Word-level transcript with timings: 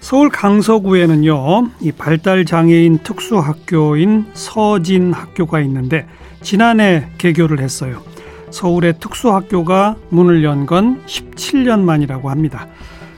서울 0.00 0.30
강서구에는요 0.30 1.70
이 1.80 1.92
발달 1.92 2.44
장애인 2.44 2.98
특수학교인 2.98 4.26
서진 4.32 5.12
학교가 5.12 5.60
있는데 5.60 6.06
지난해 6.40 7.06
개교를 7.18 7.60
했어요. 7.60 8.02
서울의 8.50 8.94
특수학교가 8.98 9.96
문을 10.08 10.42
연 10.42 10.66
건 10.66 11.02
17년 11.06 11.80
만이라고 11.80 12.30
합니다. 12.30 12.66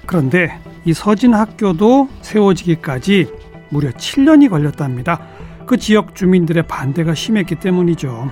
그런데 0.07 0.59
이 0.85 0.93
서진 0.93 1.33
학교도 1.35 2.09
세워지기까지 2.21 3.29
무려 3.71 3.91
7년이 3.91 4.51
걸렸답니다. 4.51 5.21
그 5.67 5.77
지역 5.79 6.15
주민들의 6.15 6.65
반대가 6.65 7.15
심했기 7.15 7.55
때문이죠. 7.55 8.31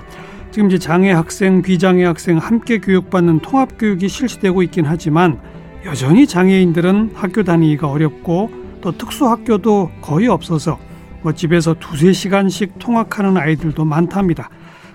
지금 0.51 0.67
이제 0.67 0.77
장애 0.77 1.11
학생, 1.11 1.61
비장애 1.61 2.03
학생 2.03 2.37
함께 2.37 2.79
교육받는 2.79 3.39
통합 3.39 3.77
교육이 3.79 4.09
실시되고 4.09 4.61
있긴 4.63 4.85
하지만 4.85 5.39
여전히 5.85 6.27
장애인들은 6.27 7.11
학교 7.15 7.43
다니기가 7.43 7.89
어렵고 7.89 8.51
또 8.81 8.91
특수 8.91 9.27
학교도 9.27 9.91
거의 10.01 10.27
없어서 10.27 10.79
뭐 11.21 11.33
집에서 11.33 11.75
두세 11.79 12.13
시간씩 12.13 12.79
통학하는 12.79 13.37
아이들도 13.37 13.83
많답니다. 13.85 14.49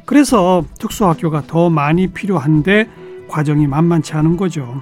그래서 0.04 0.64
특수 0.78 1.06
학교가 1.06 1.42
더 1.46 1.70
많이 1.70 2.06
필요한데 2.08 2.88
과정이 3.28 3.66
만만치 3.66 4.14
않은 4.14 4.36
거죠. 4.36 4.80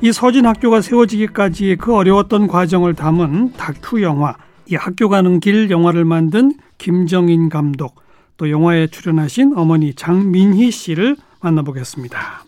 이 0.00 0.12
서진 0.12 0.46
학교가 0.46 0.80
세워지기까지 0.82 1.76
그 1.78 1.94
어려웠던 1.94 2.48
과정을 2.48 2.94
담은 2.94 3.52
다큐 3.52 4.02
영화 4.02 4.36
이 4.66 4.74
학교 4.74 5.08
가는 5.08 5.40
길 5.40 5.70
영화를 5.70 6.04
만든 6.04 6.52
김정인 6.78 7.48
감독 7.48 8.02
또 8.36 8.50
영화에 8.50 8.88
출연하신 8.88 9.54
어머니 9.56 9.94
장민희 9.94 10.70
씨를 10.70 11.16
만나보겠습니다. 11.40 12.45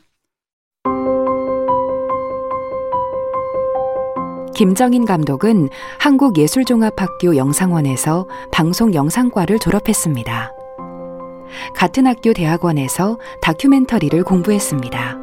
김정인 4.58 5.04
감독은 5.04 5.68
한국예술종합학교 6.00 7.36
영상원에서 7.36 8.26
방송 8.50 8.92
영상과를 8.92 9.60
졸업했습니다. 9.60 10.52
같은 11.76 12.08
학교 12.08 12.32
대학원에서 12.32 13.18
다큐멘터리를 13.40 14.20
공부했습니다. 14.24 15.16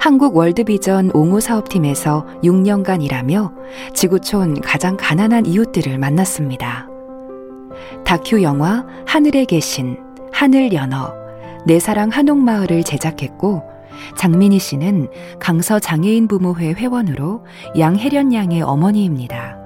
한국 0.00 0.36
월드비전 0.36 1.12
옹호 1.14 1.38
사업팀에서 1.38 2.26
6년간 2.42 3.04
일하며 3.04 3.52
지구촌 3.94 4.60
가장 4.60 4.96
가난한 4.96 5.46
이웃들을 5.46 5.96
만났습니다. 5.96 6.88
다큐 8.04 8.42
영화 8.42 8.84
하늘에 9.06 9.44
계신 9.44 9.98
하늘 10.32 10.72
연어 10.72 11.14
내 11.64 11.78
사랑 11.78 12.08
한옥마을을 12.08 12.82
제작했고 12.82 13.75
장민희 14.16 14.58
씨는 14.58 15.08
강서 15.38 15.78
장애인 15.78 16.28
부모회 16.28 16.72
회원으로 16.72 17.44
양혜련 17.78 18.32
양의 18.32 18.62
어머니입니다. 18.62 19.58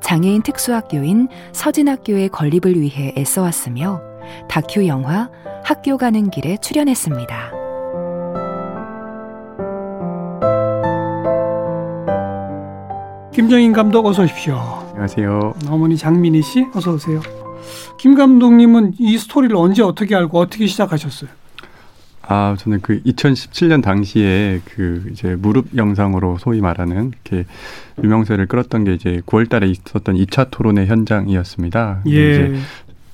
장애인 0.00 0.42
특수학교인 0.42 1.28
서진학교의 1.52 2.30
건립을 2.30 2.80
위해 2.80 3.12
애써왔으며 3.16 4.00
다큐 4.48 4.86
영화 4.86 5.30
학교 5.64 5.98
가는 5.98 6.30
길에 6.30 6.56
출연했습니다. 6.56 7.52
김정인 13.32 13.72
감독 13.72 14.06
어서 14.06 14.22
오십시오. 14.24 14.56
안녕하세요. 14.90 15.54
어머니 15.68 15.96
장민희 15.96 16.42
씨 16.42 16.66
어서 16.74 16.92
오세요. 16.92 17.20
김 17.98 18.14
감독님은 18.14 18.94
이 18.98 19.16
스토리를 19.18 19.54
언제 19.56 19.82
어떻게 19.82 20.14
알고 20.16 20.38
어떻게 20.38 20.66
시작하셨어요? 20.66 21.30
아, 22.22 22.54
저는 22.58 22.80
그 22.80 23.02
2017년 23.02 23.82
당시에 23.82 24.60
그 24.64 25.08
이제 25.10 25.36
무릎 25.36 25.76
영상으로 25.76 26.38
소위 26.38 26.60
말하는 26.60 27.12
이렇게 27.24 27.46
유명세를 28.02 28.46
끌었던 28.46 28.84
게 28.84 28.94
이제 28.94 29.20
9월 29.26 29.48
달에 29.48 29.68
있었던 29.68 30.16
2차 30.16 30.48
토론회 30.50 30.86
현장이었습니다. 30.86 32.02
예. 32.06 32.10
이제 32.10 32.54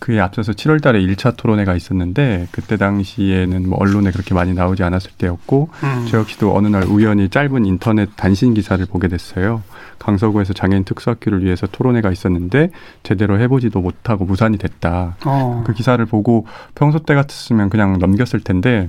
그에 0.06 0.20
앞서서 0.20 0.52
7월 0.52 0.80
달에 0.80 1.00
1차 1.00 1.36
토론회가 1.36 1.74
있었는데 1.74 2.46
그때 2.52 2.76
당시에는 2.76 3.68
뭐 3.68 3.76
언론에 3.80 4.12
그렇게 4.12 4.34
많이 4.34 4.54
나오지 4.54 4.84
않았을 4.84 5.10
때였고 5.18 5.68
음. 5.82 6.06
저 6.08 6.18
역시도 6.18 6.56
어느 6.56 6.68
날 6.68 6.84
우연히 6.84 7.28
짧은 7.28 7.64
인터넷 7.64 8.08
단신 8.14 8.54
기사를 8.54 8.86
보게 8.86 9.08
됐어요. 9.08 9.64
강서구에서 9.98 10.52
장애인 10.52 10.84
특수학교를 10.84 11.42
위해서 11.42 11.66
토론회가 11.66 12.12
있었는데 12.12 12.70
제대로 13.02 13.40
해보지도 13.40 13.80
못하고 13.80 14.24
무산이 14.24 14.58
됐다. 14.58 15.16
어. 15.24 15.64
그 15.66 15.72
기사를 15.72 16.04
보고 16.06 16.46
평소 16.76 17.00
때 17.00 17.16
같았으면 17.16 17.68
그냥 17.68 17.98
넘겼을 17.98 18.38
텐데 18.38 18.88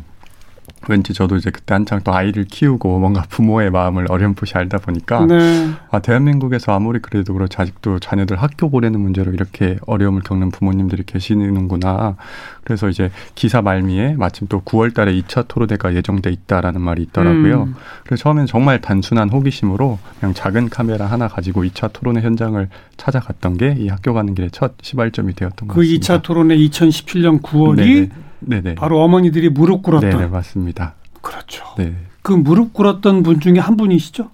왠지 0.90 1.14
저도 1.14 1.38
이제 1.38 1.50
그때 1.52 1.74
한창 1.74 2.02
또 2.04 2.14
아이를 2.14 2.46
키우고 2.46 3.00
뭔가 3.00 3.24
부모의 3.30 3.72
마음을 3.72 4.06
어렴풋이 4.10 4.54
알다 4.56 4.80
보니까 4.80 5.26
네. 5.26 5.72
아 5.92 6.00
대한민국에서 6.00 6.74
아무리 6.74 7.00
그래도 7.00 7.34
그렇지 7.34 7.56
아직도 7.60 8.00
자녀들 8.00 8.38
학교 8.42 8.70
보내는 8.70 9.00
문제로 9.00 9.32
이렇게 9.32 9.78
어려움을 9.86 10.22
겪는 10.24 10.52
부모님들이 10.52 11.04
계시는구나. 11.06 12.16
그래서 12.64 12.90
이제 12.90 13.10
기사 13.36 13.62
말미에 13.62 14.16
마침 14.18 14.48
또 14.48 14.62
9월달에 14.62 15.22
2차 15.24 15.46
토론회가 15.48 15.96
예정돼 15.96 16.30
있다라는 16.32 16.82
말이 16.82 17.04
있더라고요. 17.04 17.64
음. 17.64 17.76
그래서 18.04 18.24
처음엔 18.24 18.46
정말 18.46 18.82
단순한 18.82 19.30
호기심으로 19.30 19.98
그냥 20.20 20.34
작은 20.34 20.70
카메라 20.70 21.06
하나 21.06 21.28
가지고 21.30 21.64
2차 21.64 21.94
토론회 21.94 22.22
현장을 22.22 22.68
찾아갔던 22.98 23.58
게 23.58 23.78
이 23.78 23.90
학교 23.90 24.14
가는 24.14 24.34
길의 24.34 24.52
첫 24.52 24.74
시발점이 24.82 25.34
되었던 25.34 25.68
것그 25.68 25.80
같습니다. 25.82 26.18
2차 26.18 26.22
토론회 26.24 26.58
2017년 26.58 27.42
9월이 27.42 27.78
네네. 27.78 28.10
네네. 28.48 28.76
바로 28.76 29.02
어머니들이 29.04 29.50
무릎 29.50 29.84
꿇었던 29.84 30.10
네네 30.10 30.28
맞습니다. 30.28 30.96
그렇죠. 31.22 31.66
네. 31.78 31.94
그 32.22 32.34
무릎 32.34 32.74
꿇었던 32.74 33.24
분 33.24 33.40
중에 33.40 33.60
한 33.60 33.78
분이시죠? 33.78 34.30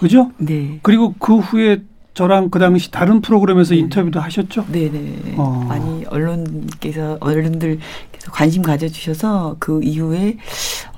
그죠? 0.00 0.32
네. 0.38 0.78
그리고 0.82 1.14
그 1.18 1.38
후에 1.38 1.82
저랑 2.14 2.50
그 2.50 2.58
당시 2.60 2.90
다른 2.90 3.20
프로그램에서 3.20 3.74
네. 3.74 3.80
인터뷰도 3.80 4.20
하셨죠? 4.20 4.66
네네. 4.70 5.34
어. 5.36 5.66
많이 5.68 6.04
언론께서 6.06 7.18
언론들께서 7.20 8.30
관심 8.30 8.62
가져주셔서 8.62 9.56
그 9.58 9.80
이후에 9.82 10.38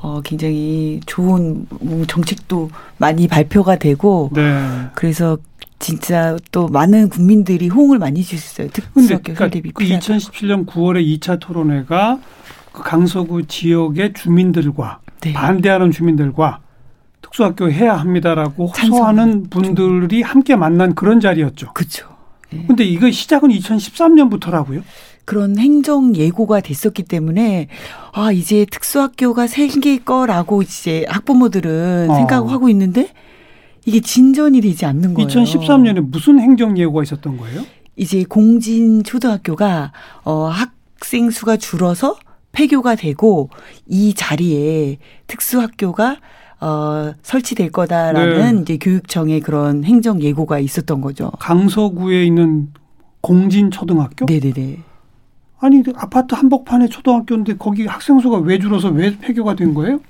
어 0.02 0.20
굉장히 0.22 1.00
좋은 1.06 1.66
뭐 1.80 2.04
정책도 2.06 2.70
많이 2.98 3.28
발표가 3.28 3.76
되고 3.76 4.30
네. 4.34 4.88
그래서 4.94 5.38
진짜 5.78 6.37
또 6.53 6.69
많은 6.69 7.09
국민들이 7.09 7.69
호응을 7.69 7.98
많이 7.98 8.22
주셨어요. 8.22 8.69
특수학교 8.69 9.22
그러니까 9.22 9.34
설립이 9.34 9.70
그 9.72 9.84
필요하다. 9.84 10.06
2017년 10.06 10.66
9월에 10.66 11.20
2차 11.20 11.38
토론회가 11.41 12.19
그 12.72 12.82
강서구 12.82 13.47
지역의 13.47 14.12
주민들과 14.14 15.00
네. 15.20 15.32
반대하는 15.32 15.91
주민들과 15.91 16.60
특수학교 17.22 17.70
해야 17.70 17.94
합니다라고. 17.97 18.66
호소하는 18.66 19.48
분들이 19.50 20.22
함께 20.22 20.56
만난 20.56 20.94
그런 20.94 21.20
자리였죠. 21.20 21.72
그렇죠. 21.75 22.08
예. 22.53 22.64
근데 22.66 22.84
이거 22.84 23.10
시작은 23.10 23.50
2013년부터라고요? 23.50 24.82
그런 25.25 25.58
행정 25.58 26.14
예고가 26.14 26.60
됐었기 26.60 27.03
때문에 27.03 27.66
아 28.12 28.31
이제 28.31 28.64
특수학교가 28.70 29.48
생길 29.48 30.04
거라고 30.04 30.62
이제 30.62 31.04
학부모들은 31.08 32.08
어. 32.10 32.14
생각하고 32.14 32.69
있는데 32.69 33.08
이게 33.86 34.00
진전이 34.00 34.60
되지 34.60 34.84
않는 34.84 35.14
거예요. 35.14 35.28
2013년에 35.28 36.00
무슨 36.00 36.41
행정 36.41 36.76
예고가 36.76 37.04
있었던 37.04 37.36
거예요? 37.38 37.62
이제 37.94 38.24
공진 38.28 39.04
초등학교가 39.04 39.92
어 40.24 40.48
학생 40.48 41.30
수가 41.30 41.56
줄어서 41.56 42.16
폐교가 42.52 42.96
되고 42.96 43.49
이 43.87 44.12
자리에 44.12 44.99
특수학교가 45.28 46.16
어 46.61 47.14
설치될 47.22 47.70
거다라는 47.70 48.56
네. 48.56 48.62
이제 48.62 48.76
교육청의 48.78 49.40
그런 49.40 49.84
행정 49.84 50.20
예고가 50.20 50.58
있었던 50.58 51.00
거죠. 51.00 51.31
강서구에 51.38 52.25
있는 52.25 52.72
공진 53.20 53.70
초등학교? 53.70 54.26
네네네. 54.26 54.78
아니 55.58 55.82
아파트 55.94 56.34
한복판에 56.34 56.88
초등학교인데 56.88 57.56
거기 57.56 57.87
학생 57.87 58.19
수가 58.19 58.38
왜 58.38 58.58
줄어서 58.58 58.88
왜 58.88 59.16
폐교가 59.16 59.55
된 59.55 59.75
거예요? 59.75 60.00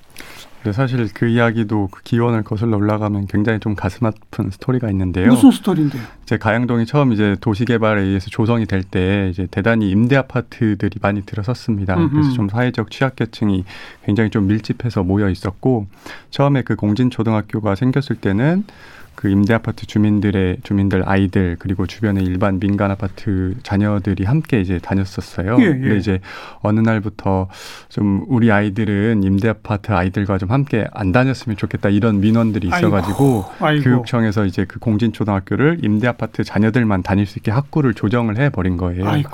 사실 0.72 1.08
그 1.12 1.26
이야기도 1.26 1.88
그 1.90 2.02
기원을 2.02 2.42
거슬러 2.42 2.76
올라가면 2.76 3.26
굉장히 3.26 3.60
좀 3.60 3.74
가슴 3.74 4.06
아픈 4.06 4.50
스토리가 4.50 4.90
있는데요. 4.90 5.28
무슨 5.28 5.50
스토리인데요? 5.50 6.02
이제 6.22 6.36
가양동이 6.38 6.86
처음 6.86 7.12
이제 7.12 7.36
도시개발에 7.40 8.02
의해서 8.02 8.28
조성이 8.30 8.66
될 8.66 8.82
때 8.82 9.28
이제 9.30 9.46
대단히 9.50 9.90
임대 9.90 10.16
아파트들이 10.16 10.98
많이 11.02 11.22
들어섰습니다. 11.22 11.96
음흠. 11.96 12.10
그래서 12.12 12.30
좀 12.32 12.48
사회적 12.48 12.90
취약계층이 12.90 13.64
굉장히 14.04 14.30
좀 14.30 14.46
밀집해서 14.46 15.02
모여 15.02 15.28
있었고 15.28 15.86
처음에 16.30 16.62
그 16.62 16.76
공진초등학교가 16.76 17.74
생겼을 17.74 18.16
때는 18.16 18.64
그 19.16 19.28
임대 19.30 19.54
아파트 19.54 19.86
주민들의 19.86 20.58
주민들 20.62 21.08
아이들 21.08 21.56
그리고 21.58 21.86
주변의 21.86 22.22
일반 22.24 22.60
민간 22.60 22.90
아파트 22.90 23.54
자녀들이 23.62 24.24
함께 24.24 24.60
이제 24.60 24.78
다녔었어요. 24.78 25.56
예, 25.58 25.64
예. 25.64 25.70
근데 25.70 25.96
이제 25.96 26.20
어느 26.60 26.80
날부터 26.80 27.48
좀 27.88 28.24
우리 28.28 28.52
아이들은 28.52 29.22
임대 29.24 29.48
아파트 29.48 29.92
아이들과 29.92 30.38
좀 30.38 30.50
함께 30.50 30.86
안 30.92 31.12
다녔으면 31.12 31.56
좋겠다 31.56 31.88
이런 31.88 32.20
민원들이 32.20 32.68
있어가지고 32.68 33.46
아이고. 33.58 33.82
교육청에서 33.82 34.44
이제 34.44 34.66
그 34.66 34.78
공진초등학교를 34.78 35.78
임대 35.82 36.06
아파트 36.06 36.44
자녀들만 36.44 37.02
다닐 37.02 37.26
수 37.26 37.38
있게 37.38 37.50
학구를 37.50 37.94
조정을 37.94 38.36
해 38.36 38.50
버린 38.50 38.76
거예요. 38.76 39.08
아이고. 39.08 39.30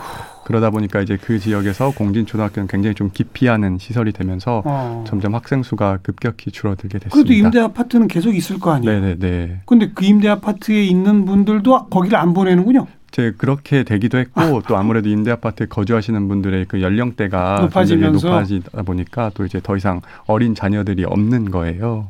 그러다 0.53 0.69
보니까 0.69 1.01
이제 1.01 1.17
그 1.17 1.39
지역에서 1.39 1.93
공진 1.93 2.27
초등학교는 2.27 2.69
굉장히 2.69 2.95
좀 2.95 3.11
기피하는 3.11 3.79
시설이 3.79 4.13
되면서 4.13 4.63
어. 4.67 5.03
점점 5.09 5.35
학생 5.35 5.63
수가 5.63 5.99
급격히 6.03 6.51
줄어들게 6.51 6.99
됐습니다. 6.99 7.15
그래도 7.15 7.33
임대 7.33 7.59
아파트는 7.59 8.07
계속 8.07 8.37
있을 8.37 8.59
거 8.59 8.73
아니에요. 8.73 9.01
네네네. 9.01 9.63
근데 9.65 9.91
그 9.95 10.05
임대 10.05 10.29
아파트에 10.29 10.85
있는 10.85 11.25
분들도 11.25 11.87
거기를 11.87 12.19
안 12.19 12.35
보내는군요. 12.35 12.87
이제 13.09 13.33
그렇게 13.39 13.83
되기도 13.83 14.19
했고 14.19 14.61
또 14.69 14.77
아무래도 14.77 15.09
임대 15.09 15.31
아파트에 15.31 15.67
거주하시는 15.69 16.29
분들의 16.29 16.67
그 16.69 16.83
연령대가 16.83 17.61
높아지면서? 17.63 18.29
높아지다 18.29 18.83
보니까 18.83 19.31
또 19.33 19.47
이제 19.47 19.59
더 19.63 19.75
이상 19.79 20.03
어린 20.27 20.55
자녀들이 20.55 21.05
없는 21.05 21.51
거예요. 21.51 22.09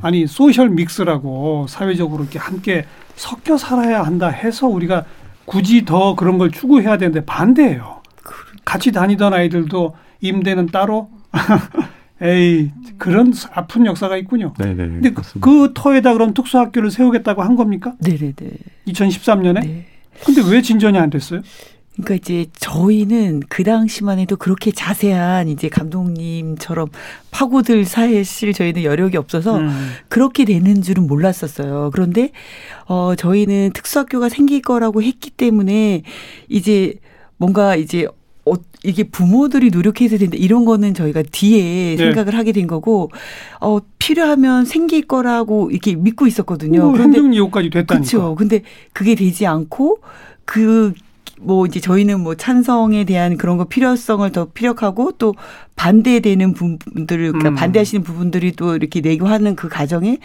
아니 0.00 0.26
소셜 0.26 0.70
믹스라고 0.70 1.66
사회적으로 1.68 2.22
이렇게 2.22 2.38
함께 2.38 2.86
섞여 3.14 3.58
살아야 3.58 4.02
한다 4.02 4.28
해서 4.28 4.66
우리가 4.66 5.04
굳이 5.44 5.84
더 5.84 6.14
그런 6.14 6.38
걸 6.38 6.50
추구해야 6.50 6.98
되는데 6.98 7.24
반대예요. 7.24 8.02
같이 8.64 8.92
다니던 8.92 9.34
아이들도 9.34 9.94
임대는 10.20 10.66
따로 10.66 11.10
에이 12.22 12.70
그런 12.96 13.34
아픈 13.52 13.86
역사가 13.86 14.16
있군요. 14.16 14.54
네네. 14.58 14.76
근데 14.76 15.10
그. 15.12 15.22
그 15.40 15.72
터에다 15.74 16.12
그럼 16.12 16.32
특수학교를 16.32 16.90
세우겠다고 16.90 17.42
한 17.42 17.56
겁니까? 17.56 17.94
네네네. 18.00 18.34
2013년에? 18.88 19.60
네. 19.60 19.86
근데 20.24 20.42
왜 20.48 20.62
진전이 20.62 20.96
안 20.96 21.10
됐어요? 21.10 21.42
그러니까 21.94 22.14
이제 22.16 22.46
저희는 22.58 23.42
그 23.48 23.62
당시만 23.62 24.18
해도 24.18 24.36
그렇게 24.36 24.72
자세한 24.72 25.48
이제 25.48 25.68
감독님처럼 25.68 26.88
파고들 27.30 27.84
사실 27.84 28.52
저희는 28.52 28.82
여력이 28.82 29.16
없어서 29.16 29.58
음. 29.58 29.92
그렇게 30.08 30.44
되는 30.44 30.82
줄은 30.82 31.06
몰랐었어요. 31.06 31.90
그런데 31.92 32.30
어 32.86 33.14
저희는 33.16 33.72
특수학교가 33.74 34.28
생길 34.28 34.60
거라고 34.60 35.02
했기 35.02 35.30
때문에 35.30 36.02
이제 36.48 36.94
뭔가 37.36 37.76
이제 37.76 38.08
어, 38.44 38.52
이게 38.82 39.04
부모들이 39.04 39.70
노력해서 39.70 40.18
된다 40.18 40.36
이런 40.38 40.64
거는 40.64 40.94
저희가 40.94 41.22
뒤에 41.30 41.94
네. 41.94 41.96
생각을 41.96 42.36
하게 42.36 42.50
된 42.50 42.66
거고 42.66 43.10
어 43.60 43.78
필요하면 43.98 44.64
생길 44.64 45.06
거라고 45.06 45.70
이렇게 45.70 45.94
믿고 45.94 46.26
있었거든요. 46.26 46.82
뭐 46.82 46.92
그런데 46.92 47.18
행정 47.18 47.34
예우까지 47.36 47.70
됐다니까. 47.70 47.94
그렇죠. 47.94 48.34
근데 48.34 48.62
그게 48.92 49.14
되지 49.14 49.46
않고 49.46 49.98
그 50.44 50.92
뭐 51.44 51.66
이제 51.66 51.80
저희는 51.80 52.20
뭐 52.20 52.34
찬성에 52.34 53.04
대한 53.04 53.36
그런 53.36 53.56
거 53.56 53.64
필요성을 53.64 54.30
더 54.32 54.46
피력하고 54.46 55.12
또 55.12 55.34
반대되는 55.76 56.54
부분들을 56.54 57.32
그러니까 57.32 57.50
음. 57.50 57.54
반대하시는 57.54 58.02
부분들이 58.04 58.52
또 58.52 58.76
이렇게 58.76 59.00
내고 59.00 59.26
하는 59.26 59.56
그 59.56 59.68
과정에 59.68 60.18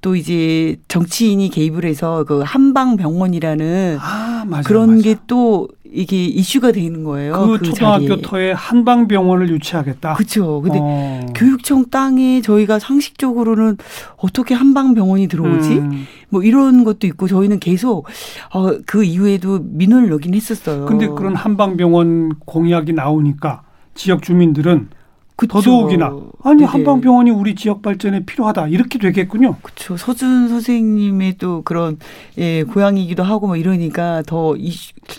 또 0.00 0.16
이제 0.16 0.76
정치인이 0.88 1.48
개입을 1.50 1.84
해서 1.84 2.24
그 2.24 2.40
한방 2.40 2.96
병원이라는 2.96 3.98
아 4.00 4.44
맞아. 4.46 4.68
그런. 4.68 5.00
게 5.02 5.16
또 5.26 5.68
이게 5.92 6.24
이슈가 6.24 6.72
되는 6.72 7.04
거예요. 7.04 7.32
그, 7.32 7.62
초등학교 7.62 8.08
자리에. 8.08 8.22
터에 8.22 8.52
한방병원을 8.52 9.48
유치하겠다. 9.50 10.14
그렇죠. 10.14 10.60
근데 10.60 10.78
어. 10.80 11.26
교육청 11.34 11.88
땅에 11.90 12.40
저희가 12.40 12.78
상식적으로는 12.78 13.76
어떻게 14.16 14.54
한방 14.54 14.94
병원이 14.94 15.28
들어오지? 15.28 15.78
음. 15.78 16.06
뭐 16.28 16.42
이런 16.42 16.84
것도 16.84 17.06
있고 17.06 17.28
저희는 17.28 17.60
계속 17.60 18.06
어, 18.52 18.78
그 18.86 19.04
이후에도 19.04 19.60
민원을 19.62 20.08
넣긴 20.10 20.34
했었어요. 20.34 20.86
근데 20.86 21.06
그런 21.08 21.34
한방병원 21.34 22.38
공약이 22.44 22.92
나오니까 22.92 23.62
지역 23.94 24.22
주민들은 24.22 24.88
그쵸. 25.36 25.60
더더욱이나 25.60 26.06
아니 26.44 26.56
네네. 26.60 26.64
한방병원이 26.70 27.30
우리 27.30 27.54
지역 27.54 27.82
발전에 27.82 28.24
필요하다 28.24 28.68
이렇게 28.68 28.98
되겠군요. 28.98 29.56
그렇죠. 29.62 29.96
서준 29.98 30.48
선생님의 30.48 31.34
또 31.38 31.60
그런 31.62 31.98
예 32.38 32.62
고향이기도 32.64 33.22
하고 33.22 33.46
뭐 33.48 33.56
이러니까 33.56 34.22
더 34.26 34.54
이 34.56 34.72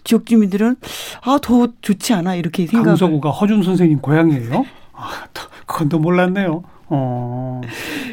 지역 0.03 0.25
주민들은 0.25 0.75
아 1.21 1.37
더 1.41 1.67
좋지 1.81 2.13
않아 2.13 2.33
이렇게 2.35 2.65
생각. 2.65 2.85
강서구가 2.85 3.29
허준 3.29 3.61
선생님 3.63 3.99
고향이에요. 3.99 4.65
아, 4.93 5.09
또 5.33 5.43
그건 5.67 5.89
또 5.89 5.99
몰랐네요. 5.99 6.63
어. 6.89 7.61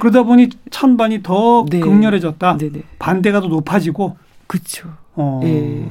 그러다 0.01 0.25
보니 0.25 0.49
찬반이 0.71 1.23
더 1.23 1.65
네. 1.71 1.81
극렬해졌다. 1.81 2.59
네네. 2.59 2.83
반대가 2.99 3.41
더 3.41 3.47
높아지고. 3.49 4.17
그렇죠. 4.47 4.91
어. 5.15 5.41
예. 5.45 5.89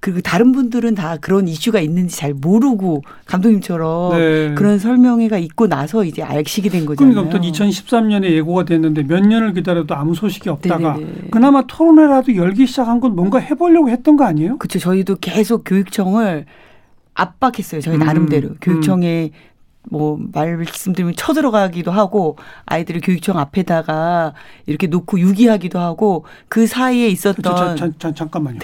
그리고 0.00 0.20
다른 0.20 0.52
분들은 0.52 0.94
다 0.94 1.16
그런 1.20 1.48
이슈가 1.48 1.80
있는지 1.80 2.16
잘 2.16 2.32
모르고 2.32 3.02
감독님처럼 3.26 4.16
네. 4.16 4.54
그런 4.54 4.78
설명회가 4.78 5.38
있고 5.38 5.66
나서 5.66 6.04
이제 6.04 6.22
알시게 6.22 6.68
된 6.68 6.86
거잖아요. 6.86 7.14
그러니까 7.14 7.36
또 7.36 7.44
2013년에 7.44 8.30
예고가 8.30 8.64
됐는데 8.64 9.02
몇 9.04 9.20
년을 9.20 9.54
기다려도 9.54 9.94
아무 9.96 10.14
소식이 10.14 10.48
없다가 10.48 10.94
네네네. 10.94 11.12
그나마 11.30 11.62
토론회라도 11.66 12.36
열기 12.36 12.66
시작한 12.66 13.00
건 13.00 13.16
뭔가 13.16 13.38
해보려고 13.40 13.90
했던 13.90 14.16
거 14.16 14.24
아니에요? 14.24 14.58
그렇죠. 14.58 14.78
저희도 14.78 15.16
계속 15.20 15.62
교육청을 15.64 16.46
압박했어요. 17.14 17.80
저희 17.80 17.96
음, 17.96 18.00
나름대로 18.00 18.50
교육청에 18.60 19.32
뭐 19.90 20.18
말씀드리면 20.32 21.14
쳐들어가기도 21.16 21.90
하고 21.90 22.36
아이들을 22.66 23.00
교육청 23.02 23.38
앞에다가 23.38 24.34
이렇게 24.66 24.86
놓고 24.86 25.18
유기하기도 25.18 25.78
하고 25.78 26.24
그 26.48 26.66
사이에 26.66 27.08
저, 27.08 27.12
있었던 27.12 27.42
저, 27.42 27.74
저, 27.74 27.90
저, 27.98 28.14
잠깐만요. 28.14 28.60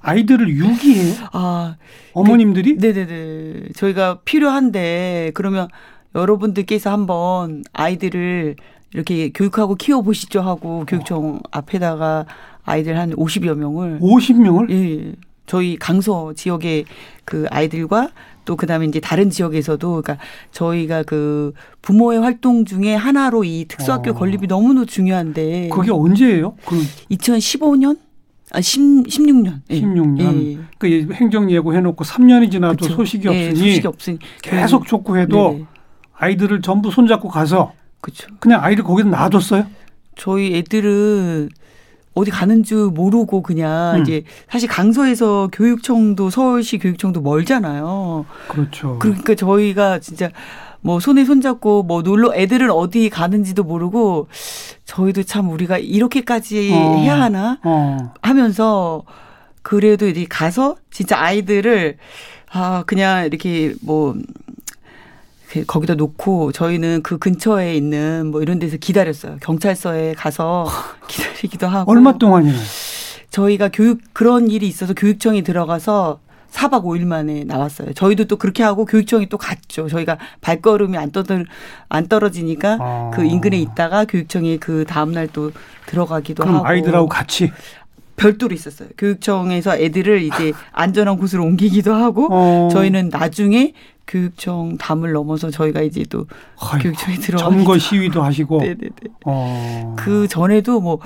아이들을 0.00 0.48
유기해요? 0.48 1.14
아 1.32 1.76
어머님들이? 2.12 2.76
네네네 2.76 3.68
저희가 3.76 4.20
필요한데 4.24 5.32
그러면 5.34 5.68
여러분들께서 6.14 6.90
한번 6.90 7.62
아이들을 7.72 8.56
이렇게 8.94 9.30
교육하고 9.30 9.76
키워 9.76 10.02
보시죠 10.02 10.40
하고 10.40 10.84
교육청 10.86 11.40
앞에다가 11.50 12.26
아이들 12.64 12.98
한 12.98 13.14
50여 13.14 13.54
명을 13.54 14.00
50명을? 14.00 14.70
예, 14.70 15.06
예. 15.08 15.12
저희 15.46 15.76
강서 15.76 16.32
지역의 16.32 16.84
그 17.24 17.46
아이들과 17.50 18.10
또 18.44 18.56
그다음에 18.56 18.86
이제 18.86 19.00
다른 19.00 19.30
지역에서도 19.30 20.02
그러니까 20.02 20.24
저희가 20.52 21.02
그 21.02 21.52
부모의 21.82 22.20
활동 22.20 22.64
중에 22.64 22.94
하나로 22.94 23.44
이 23.44 23.66
특수학교 23.68 24.10
어. 24.10 24.14
건립이 24.14 24.46
너무너무 24.46 24.86
중요한데 24.86 25.68
그게 25.70 25.90
언제예요? 25.90 26.54
그 26.64 26.76
2015년 27.10 27.98
아 28.52 28.60
10, 28.60 29.04
16년. 29.04 29.60
예. 29.70 29.80
16년. 29.80 30.20
예, 30.20 30.52
예. 30.52 30.58
그 30.78 31.08
행정 31.14 31.50
예고 31.50 31.74
해놓고 31.74 32.04
3년이 32.04 32.50
지나도 32.50 32.76
그쵸. 32.76 32.94
소식이 32.94 33.28
예, 33.28 33.48
없으니 33.48 33.56
소식이 33.56 33.86
없으니 33.86 34.18
계속 34.42 34.86
촉구해도 34.86 35.50
네네. 35.52 35.64
아이들을 36.14 36.60
전부 36.62 36.90
손잡고 36.90 37.28
가서 37.28 37.72
그렇죠. 38.00 38.28
그냥 38.40 38.62
아이들 38.62 38.84
거기서 38.84 39.08
놔뒀어요. 39.08 39.66
저희 40.16 40.56
애들은 40.56 41.48
어디 42.14 42.30
가는 42.30 42.62
줄 42.64 42.88
모르고 42.88 43.42
그냥 43.42 43.96
음. 43.96 44.02
이제 44.02 44.24
사실 44.48 44.68
강서에서 44.68 45.48
교육청도 45.52 46.30
서울시 46.30 46.78
교육청도 46.78 47.20
멀잖아요. 47.20 48.26
그렇죠. 48.48 48.98
그러니까 48.98 49.34
저희가 49.34 50.00
진짜 50.00 50.30
뭐 50.82 51.00
손에 51.00 51.24
손잡고 51.24 51.82
뭐 51.82 52.02
놀러 52.02 52.34
애들은 52.34 52.70
어디 52.70 53.10
가는지도 53.10 53.64
모르고 53.64 54.28
저희도 54.84 55.24
참 55.24 55.50
우리가 55.50 55.78
이렇게까지 55.78 56.70
어. 56.72 56.96
해야 56.96 57.20
하나 57.20 57.58
어. 57.64 58.12
하면서 58.22 59.02
그래도 59.62 60.08
이제 60.08 60.26
가서 60.28 60.76
진짜 60.90 61.18
아이들을 61.20 61.96
아 62.52 62.82
그냥 62.86 63.26
이렇게 63.26 63.74
뭐 63.82 64.14
거기다 65.66 65.94
놓고 65.94 66.52
저희는 66.52 67.02
그 67.02 67.18
근처에 67.18 67.74
있는 67.74 68.28
뭐 68.30 68.40
이런 68.40 68.58
데서 68.58 68.76
기다렸어요. 68.76 69.36
경찰서에 69.40 70.14
가서 70.14 70.66
기다리기도 71.08 71.66
하고 71.66 71.90
얼마 71.90 72.16
동안이요? 72.16 72.54
저희가 73.30 73.70
교육 73.72 74.00
그런 74.12 74.48
일이 74.50 74.66
있어서 74.66 74.94
교육청에 74.94 75.42
들어가서 75.42 76.20
4박 76.50 76.84
5일 76.84 77.04
만에 77.06 77.44
나왔어요. 77.44 77.92
저희도 77.94 78.24
또 78.26 78.36
그렇게 78.36 78.62
하고 78.62 78.84
교육청이 78.84 79.28
또 79.28 79.38
갔죠. 79.38 79.88
저희가 79.88 80.18
발걸음이 80.40 80.96
안 80.96 81.10
떠들 81.12 81.46
안 81.88 82.06
떨어지니까 82.08 82.78
아. 82.80 83.10
그 83.14 83.24
인근에 83.24 83.58
있다가 83.58 84.04
교육청에 84.04 84.56
그 84.58 84.84
다음 84.86 85.12
날 85.12 85.28
또 85.32 85.52
들어가기도 85.86 86.42
그럼 86.42 86.56
하고 86.56 86.66
아이들하고 86.66 87.08
같이. 87.08 87.52
별도로 88.16 88.52
있었어요. 88.54 88.88
교육청에서 88.98 89.76
애들을 89.78 90.22
이제 90.22 90.52
안전한 90.72 91.16
곳으로 91.18 91.44
옮기기도 91.44 91.94
하고 91.94 92.28
어. 92.30 92.68
저희는 92.72 93.08
나중에 93.10 93.72
교육청 94.06 94.76
담을 94.76 95.12
넘어서 95.12 95.50
저희가 95.50 95.82
이제 95.82 96.04
또 96.10 96.26
아이고, 96.60 96.82
교육청에 96.82 97.16
들어가 97.16 97.44
점거 97.44 97.78
시위도 97.78 98.22
하시고. 98.22 98.58
네네네. 98.60 98.90
어. 99.24 99.94
그 99.98 100.26
전에도 100.28 100.80
뭐 100.80 100.98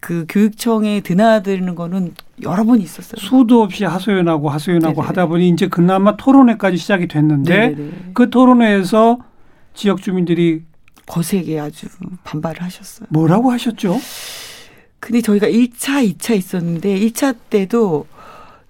그 0.00 0.24
교육청에 0.28 1.00
드나드는 1.00 1.74
거는 1.74 2.14
여러 2.42 2.64
번 2.64 2.80
있었어요. 2.80 3.16
수도 3.18 3.62
없이 3.62 3.84
하소연하고 3.84 4.50
하소연하고 4.50 4.94
네네네. 4.94 5.06
하다 5.06 5.26
보니 5.26 5.48
이제 5.48 5.68
그나마 5.68 6.16
토론회까지 6.16 6.76
시작이 6.76 7.08
됐는데 7.08 7.68
네네네. 7.68 7.92
그 8.14 8.30
토론회에서 8.30 9.18
지역 9.74 10.02
주민들이 10.02 10.62
거세게 11.06 11.58
아주 11.58 11.86
반발을 12.24 12.62
하셨어요. 12.62 13.06
뭐라고 13.10 13.50
하셨죠? 13.52 13.98
근데 15.00 15.20
저희가 15.20 15.46
1차, 15.46 16.16
2차 16.16 16.36
있었는데 16.36 16.98
1차 16.98 17.36
때도 17.48 18.06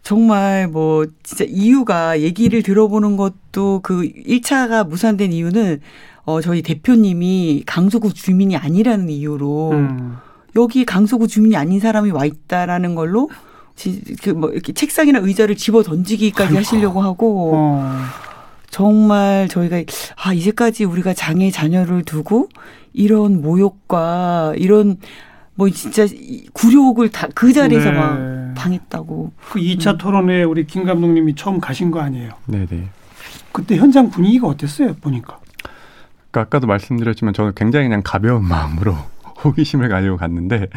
정말 0.03 0.69
뭐 0.69 1.07
진짜 1.23 1.45
이유가 1.49 2.21
얘기를 2.21 2.63
들어보는 2.63 3.17
것도 3.17 3.81
그 3.83 4.03
1차가 4.03 4.87
무산된 4.87 5.33
이유는 5.33 5.81
어 6.25 6.41
저희 6.41 6.63
대표님이 6.63 7.63
강서구 7.67 8.13
주민이 8.13 8.57
아니라는 8.57 9.09
이유로 9.09 9.71
음. 9.73 10.17
여기 10.57 10.85
강서구 10.85 11.27
주민이 11.27 11.57
아닌 11.57 11.81
사람이 11.81 12.11
와 12.11 12.25
있다라는 12.25 12.95
걸로 12.95 13.29
그뭐 14.23 14.51
이렇게 14.51 14.73
책상이나 14.73 15.19
의자를 15.21 15.57
집어 15.57 15.83
던지기까지 15.83 16.49
아이고. 16.49 16.59
하시려고 16.59 17.03
하고 17.03 17.53
어. 17.55 17.93
정말 18.71 19.49
저희가 19.49 19.83
아 20.23 20.33
이제까지 20.33 20.85
우리가 20.85 21.15
장애 21.15 21.51
자녀를 21.51 22.03
두고 22.05 22.49
이런 22.93 23.41
모욕과 23.43 24.55
이런 24.57 24.97
뭐 25.55 25.71
진짜 25.71 26.05
이 26.05 26.47
굴욕을 26.53 27.11
다 27.11 27.29
그 27.35 27.53
자리에서 27.53 27.91
네. 27.91 27.99
막 27.99 28.55
당했다고. 28.57 29.33
그 29.51 29.59
2차 29.61 29.93
음. 29.95 29.99
토론회에 29.99 30.43
우리 30.43 30.67
김 30.67 30.85
감독님이 30.85 31.35
처음 31.35 31.61
가신 31.61 31.91
거 31.91 32.01
아니에요? 32.01 32.31
네 32.47 32.67
네. 32.69 32.89
그때 33.53 33.77
현장 33.77 34.11
분위기가 34.11 34.47
어땠어요? 34.49 34.95
보니까. 35.01 35.39
그러니까 36.31 36.41
아까도 36.43 36.67
말씀드렸지만 36.67 37.33
저는 37.35 37.53
굉장히 37.55 37.87
그냥 37.87 38.03
가벼운 38.05 38.45
마음으로 38.49 38.95
호기심을 39.45 39.89
가지고 39.89 40.17
갔는데 40.17 40.69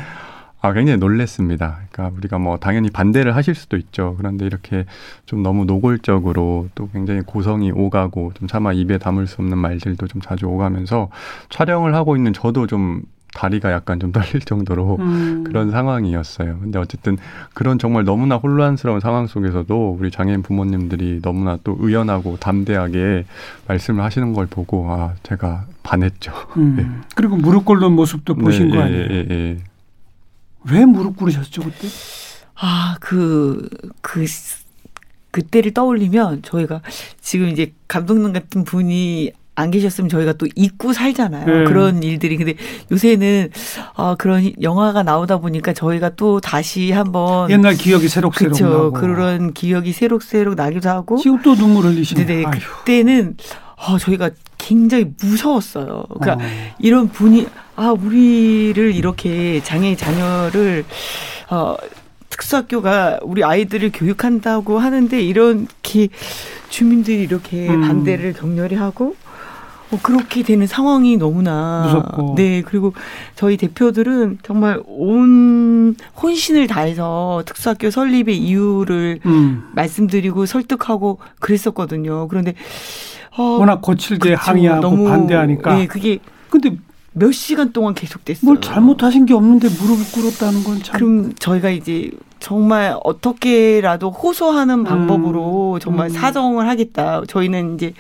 아 0.62 0.74
굉장히 0.74 1.00
놀랬습니다. 1.00 1.80
그러니까 1.92 2.18
우리가 2.18 2.38
뭐 2.38 2.58
당연히 2.58 2.90
반대를 2.90 3.36
하실 3.36 3.56
수도 3.56 3.78
있죠. 3.78 4.16
그런데 4.18 4.46
이렇게 4.46 4.86
좀 5.26 5.42
너무 5.42 5.66
노골적으로 5.66 6.70
또 6.76 6.90
굉장히 6.92 7.22
고성이 7.22 7.72
오가고 7.72 8.34
좀 8.36 8.48
차마 8.48 8.74
입에 8.74 8.98
담을 8.98 9.28
수 9.28 9.42
없는 9.42 9.58
말들도 9.58 10.08
좀 10.08 10.22
자주 10.22 10.48
오가면서 10.48 11.10
촬영을 11.50 11.96
하고 11.96 12.18
있는 12.18 12.34
저도 12.34 12.68
좀 12.68 13.04
다리가 13.34 13.72
약간 13.72 14.00
좀 14.00 14.12
떨릴 14.14 14.42
정도로 14.42 14.98
음. 15.00 15.44
그런 15.46 15.72
상황이었어요. 15.72 16.60
근데 16.60 16.80
어쨌든 16.80 17.18
그런 17.54 17.80
정말 17.80 18.04
너무나 18.04 18.36
혼란스러운 18.36 19.00
상황 19.00 19.28
속에서도 19.28 19.98
우리 20.00 20.12
장애인 20.12 20.42
부모님들이 20.42 21.22
너무나 21.22 21.58
또 21.64 21.78
의연하고 21.80 22.38
담대하게 22.38 23.26
말씀을 23.68 24.04
하시는 24.04 24.34
걸 24.34 24.48
보고 24.48 24.92
아 24.92 25.14
제가 25.24 25.66
반했죠. 25.84 26.34
음. 26.58 26.76
네. 26.78 26.86
그리고 27.16 27.38
무릎 27.38 27.66
꿇는 27.66 27.94
모습도 27.94 28.36
보신 28.36 28.70
네, 28.70 28.76
거 28.76 28.82
예, 28.82 28.84
아니에요? 28.84 29.08
예, 29.10 29.26
예. 29.30 29.58
왜 30.70 30.86
무릎 30.86 31.18
꿇으셨죠 31.18 31.64
그때? 31.64 31.88
아, 32.56 32.98
그, 33.00 33.70
그, 34.02 34.26
그때를 35.32 35.74
떠올리면 35.74 36.42
저희가 36.42 36.82
지금 37.22 37.48
이제 37.50 37.74
감독님 37.88 38.34
같은 38.34 38.64
분이 38.66 39.32
안 39.56 39.72
계셨으면 39.72 40.10
저희가 40.10 40.34
또 40.34 40.48
잊고 40.56 40.94
살잖아요. 40.94 41.46
네. 41.46 41.64
그런 41.66 42.02
일들이. 42.02 42.38
근데 42.38 42.56
요새는 42.92 43.50
어, 43.96 44.16
그런 44.16 44.52
영화가 44.62 45.04
나오다 45.04 45.40
보니까 45.40 45.74
저희가 45.74 46.12
또 46.16 46.40
다시 46.40 46.92
한번 46.92 47.50
옛날 47.50 47.76
기억이 47.76 48.08
새록새록 48.08 48.54
그렇죠. 48.56 48.70
나고. 48.70 48.94
그런 48.94 49.54
기억이 49.54 49.92
새록새록 49.92 50.56
나기도 50.56 50.90
하고 50.90 51.18
지금 51.18 51.42
또 51.42 51.56
눈물 51.56 51.86
흘리시네. 51.86 52.26
네네. 52.26 52.46
아휴. 52.46 52.54
그때는 52.80 53.36
어, 53.76 53.98
저희가 53.98 54.30
굉장히 54.58 55.12
무서웠어요. 55.22 56.06
그러니까 56.20 56.46
어. 56.46 56.48
이런 56.80 57.10
분이 57.10 57.48
아 57.80 57.92
우리를 57.94 58.94
이렇게 58.94 59.64
장애 59.64 59.96
자녀를 59.96 60.84
어 61.50 61.78
특수학교가 62.30 63.20
우리 63.22 63.42
아이들을 63.42 63.92
교육한다고 63.94 64.80
하는데 64.80 65.22
이렇게 65.22 66.10
주민들이 66.68 67.24
이렇게 67.24 67.70
음. 67.70 67.80
반대를 67.80 68.34
격렬히 68.34 68.76
하고 68.76 69.16
어, 69.92 70.00
그렇게 70.04 70.44
되는 70.44 70.68
상황이 70.68 71.16
너무나 71.16 71.84
무섭고. 71.86 72.36
네 72.36 72.62
그리고 72.64 72.94
저희 73.36 73.56
대표들은 73.56 74.40
정말 74.44 74.82
온 74.86 75.96
혼신을 76.22 76.68
다해서 76.68 77.44
특수학교 77.46 77.90
설립의 77.92 78.38
이유를 78.40 79.22
음. 79.26 79.70
말씀드리고 79.74 80.46
설득하고 80.46 81.20
그랬었거든요. 81.40 82.28
그런데 82.28 82.56
어, 83.38 83.42
워낙 83.42 83.80
거칠게. 83.82 84.34
항의하고 84.34 84.82
너무, 84.82 85.08
반대하니까. 85.08 85.80
예, 85.80 85.88
그게 85.88 86.20
근데 86.50 86.76
몇 87.20 87.32
시간 87.34 87.74
동안 87.74 87.94
계속됐어요. 87.94 88.46
뭘 88.46 88.62
잘못하신 88.62 89.26
게 89.26 89.34
없는데 89.34 89.68
무릎을 89.68 90.06
꿇었다는 90.14 90.64
건 90.64 90.82
참. 90.82 90.96
그럼 90.98 91.34
저희가 91.36 91.70
이제 91.70 92.12
정말 92.40 92.98
어떻게라도 93.04 94.10
호소하는 94.10 94.86
방법으로 94.86 95.80
정말 95.82 96.08
음. 96.08 96.10
사정을 96.10 96.68
하겠다. 96.68 97.22
저희는 97.28 97.76
이제 97.76 97.94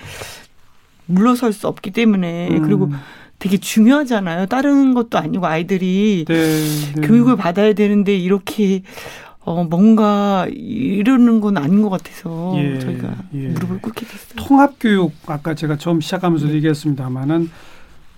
물러설 1.05 1.51
수 1.51 1.67
없기 1.67 1.91
때문에 1.91 2.49
음. 2.51 2.61
그리고 2.63 2.89
되게 3.39 3.57
중요하잖아요. 3.57 4.45
다른 4.47 4.93
것도 4.93 5.17
아니고 5.17 5.45
아이들이 5.45 6.25
네, 6.27 6.35
네. 6.95 7.01
교육을 7.07 7.35
받아야 7.35 7.73
되는데 7.73 8.15
이렇게 8.15 8.83
어 9.39 9.63
뭔가 9.63 10.47
이러는 10.51 11.41
건 11.41 11.57
아닌 11.57 11.81
것 11.81 11.89
같아서 11.89 12.53
예, 12.57 12.77
저희가 12.79 13.15
예. 13.33 13.47
무릎을 13.47 13.81
꿇게 13.81 14.05
됐어요. 14.05 14.35
통합 14.35 14.75
교육 14.79 15.13
아까 15.25 15.55
제가 15.55 15.77
처음 15.77 16.01
시작하면서 16.01 16.49
얘기했습니다마는 16.49 17.49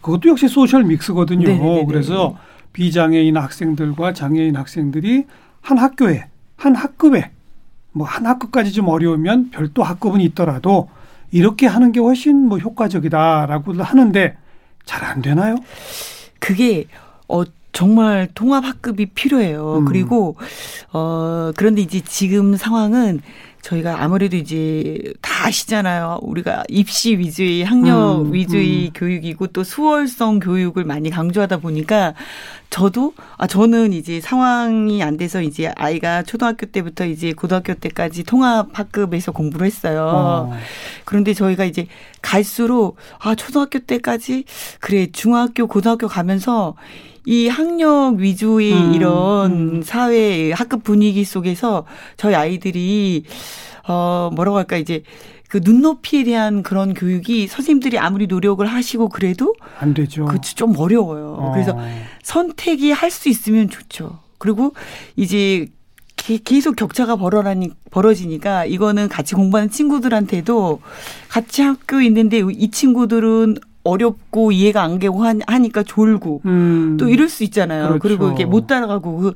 그것도 0.01 0.29
역시 0.29 0.47
소셜 0.47 0.83
믹스거든요. 0.83 1.47
네네네네. 1.47 1.85
그래서 1.85 2.37
비장애인 2.73 3.37
학생들과 3.37 4.13
장애인 4.13 4.55
학생들이 4.55 5.25
한 5.61 5.77
학교에 5.77 6.25
한 6.57 6.75
학급에 6.75 7.31
뭐 7.93 8.07
한 8.07 8.25
학급까지 8.25 8.71
좀 8.71 8.87
어려우면 8.87 9.49
별도 9.51 9.83
학급은 9.83 10.21
있더라도 10.21 10.89
이렇게 11.31 11.67
하는 11.67 11.91
게 11.91 11.99
훨씬 11.99 12.47
뭐 12.47 12.57
효과적이다라고 12.57 13.73
하는데 13.83 14.37
잘 14.85 15.03
안 15.03 15.21
되나요? 15.21 15.55
그게 16.39 16.85
어 17.27 17.43
정말 17.73 18.27
통합 18.33 18.65
학급이 18.65 19.07
필요해요. 19.07 19.79
음. 19.79 19.85
그리고 19.85 20.35
어 20.93 21.51
그런데 21.55 21.81
이제 21.81 22.01
지금 22.01 22.55
상황은 22.57 23.21
저희가 23.61 24.01
아무래도 24.03 24.37
이제 24.37 24.97
다 25.21 25.47
아시잖아요. 25.47 26.19
우리가 26.21 26.63
입시 26.69 27.17
위주의 27.17 27.63
학력 27.63 28.21
음, 28.21 28.33
위주의 28.33 28.87
음. 28.87 28.91
교육이고 28.93 29.47
또 29.47 29.63
수월성 29.63 30.39
교육을 30.39 30.83
많이 30.83 31.09
강조하다 31.09 31.57
보니까 31.57 32.13
저도 32.69 33.13
아 33.37 33.47
저는 33.47 33.93
이제 33.93 34.21
상황이 34.21 35.03
안 35.03 35.17
돼서 35.17 35.41
이제 35.41 35.71
아이가 35.75 36.23
초등학교 36.23 36.65
때부터 36.65 37.05
이제 37.05 37.33
고등학교 37.33 37.73
때까지 37.73 38.23
통합 38.23 38.69
학급에서 38.71 39.31
공부를 39.31 39.67
했어요. 39.67 40.09
어. 40.13 40.57
그런데 41.05 41.33
저희가 41.33 41.65
이제 41.65 41.87
갈수록 42.21 42.95
아 43.19 43.35
초등학교 43.35 43.79
때까지 43.79 44.45
그래 44.79 45.07
중학교 45.11 45.67
고등학교 45.67 46.07
가면서 46.07 46.75
이 47.25 47.47
학력 47.47 48.15
위주의 48.17 48.73
음, 48.73 48.93
이런 48.93 49.51
음. 49.51 49.81
사회 49.83 50.51
학급 50.51 50.83
분위기 50.83 51.23
속에서 51.23 51.85
저희 52.17 52.33
아이들이 52.35 53.23
어 53.87 54.29
뭐라고 54.33 54.57
할까 54.57 54.77
이제 54.77 55.03
그 55.49 55.59
눈높이에 55.63 56.23
대한 56.23 56.63
그런 56.63 56.93
교육이 56.93 57.47
선생님들이 57.47 57.99
아무리 57.99 58.25
노력을 58.27 58.65
하시고 58.65 59.09
그래도 59.09 59.53
안 59.79 59.93
되죠. 59.93 60.25
그좀 60.25 60.75
어려워요. 60.77 61.35
어. 61.39 61.51
그래서 61.51 61.77
선택이 62.23 62.91
할 62.91 63.11
수 63.11 63.27
있으면 63.29 63.69
좋죠. 63.69 64.19
그리고 64.37 64.73
이제 65.17 65.67
게- 66.15 66.37
계속 66.43 66.75
격차가 66.75 67.15
벌어라니, 67.17 67.71
벌어지니까 67.89 68.65
이거는 68.65 69.09
같이 69.09 69.35
공부하는 69.35 69.69
친구들한테도 69.69 70.79
같이 71.27 71.61
학교 71.63 71.99
있는데 72.01 72.41
이 72.51 72.71
친구들은 72.71 73.57
어렵고 73.83 74.51
이해가 74.51 74.81
안 74.83 74.99
되고 74.99 75.23
하- 75.25 75.33
하니까 75.47 75.83
졸고 75.83 76.41
음. 76.45 76.97
또 76.99 77.09
이럴 77.09 77.29
수 77.29 77.43
있잖아요. 77.43 77.87
그렇죠. 77.87 77.99
그리고 77.99 78.31
이게 78.31 78.45
못 78.45 78.67
따라가고 78.67 79.17
그 79.17 79.33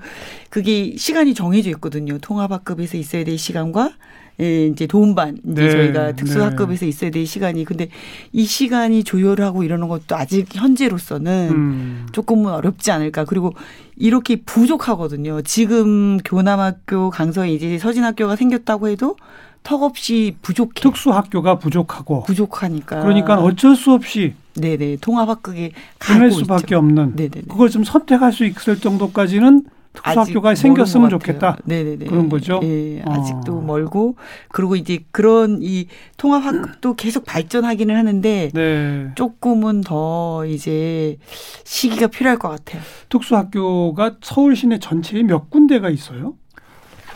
그게 0.49 0.95
시간이 0.97 1.33
정해져 1.33 1.69
있거든요. 1.71 2.17
통합학급에서 2.19 2.97
있어야 2.97 3.23
될 3.23 3.37
시간과 3.37 3.85
예, 3.85 3.91
이제 4.37 4.85
도움반 4.85 5.37
이제 5.49 5.63
네, 5.63 5.71
저희가 5.71 6.11
특수학급에서 6.13 6.85
있어야 6.85 7.09
될 7.09 7.25
시간이 7.25 7.63
근데 7.63 7.87
이 8.33 8.43
시간이 8.43 9.03
조율하고 9.05 9.63
이러는 9.63 9.87
것도 9.87 10.15
아직 10.15 10.53
현재로서는 10.53 11.49
음. 11.51 12.07
조금은 12.11 12.51
어렵지 12.51 12.91
않을까. 12.91 13.23
그리고 13.23 13.53
이렇게 13.95 14.35
부족하거든요. 14.35 15.41
지금 15.43 16.17
교남학교 16.17 17.09
강서에 17.11 17.51
이제 17.53 17.77
서진학교가 17.77 18.35
생겼다고 18.35 18.89
해도 18.89 19.15
턱없이 19.63 20.35
부족해. 20.41 20.81
특수학교가 20.81 21.57
부족하고 21.57 22.23
부족하니까. 22.23 23.01
그러니까 23.01 23.41
어쩔 23.41 23.75
수 23.75 23.93
없이 23.93 24.33
네네 24.55 24.97
통합학급에 25.01 25.71
가고 25.97 26.19
보낼 26.19 26.31
수밖에 26.31 26.63
있죠. 26.65 26.77
없는 26.77 27.13
네네네. 27.15 27.45
그걸 27.49 27.69
좀 27.69 27.83
선택할 27.83 28.31
수 28.31 28.45
있을 28.45 28.79
정도까지는 28.79 29.63
특수학교가 29.95 30.55
생겼으면 30.55 31.09
좋겠다. 31.09 31.57
네네네. 31.65 32.05
그런 32.05 32.29
거죠. 32.29 32.59
예, 32.63 33.01
어. 33.01 33.11
아직도 33.13 33.61
멀고 33.61 34.15
그리고 34.49 34.75
이제 34.75 34.99
그런 35.11 35.59
이 35.61 35.87
통합학도 36.17 36.95
계속 36.95 37.25
발전하기는 37.25 37.95
하는데 37.95 38.51
네. 38.53 39.07
조금은 39.15 39.81
더 39.81 40.45
이제 40.45 41.17
시기가 41.63 42.07
필요할 42.07 42.37
것 42.37 42.49
같아요. 42.49 42.81
특수학교가 43.09 44.17
서울 44.21 44.55
시내 44.55 44.79
전체에 44.79 45.23
몇 45.23 45.49
군데가 45.49 45.89
있어요? 45.89 46.35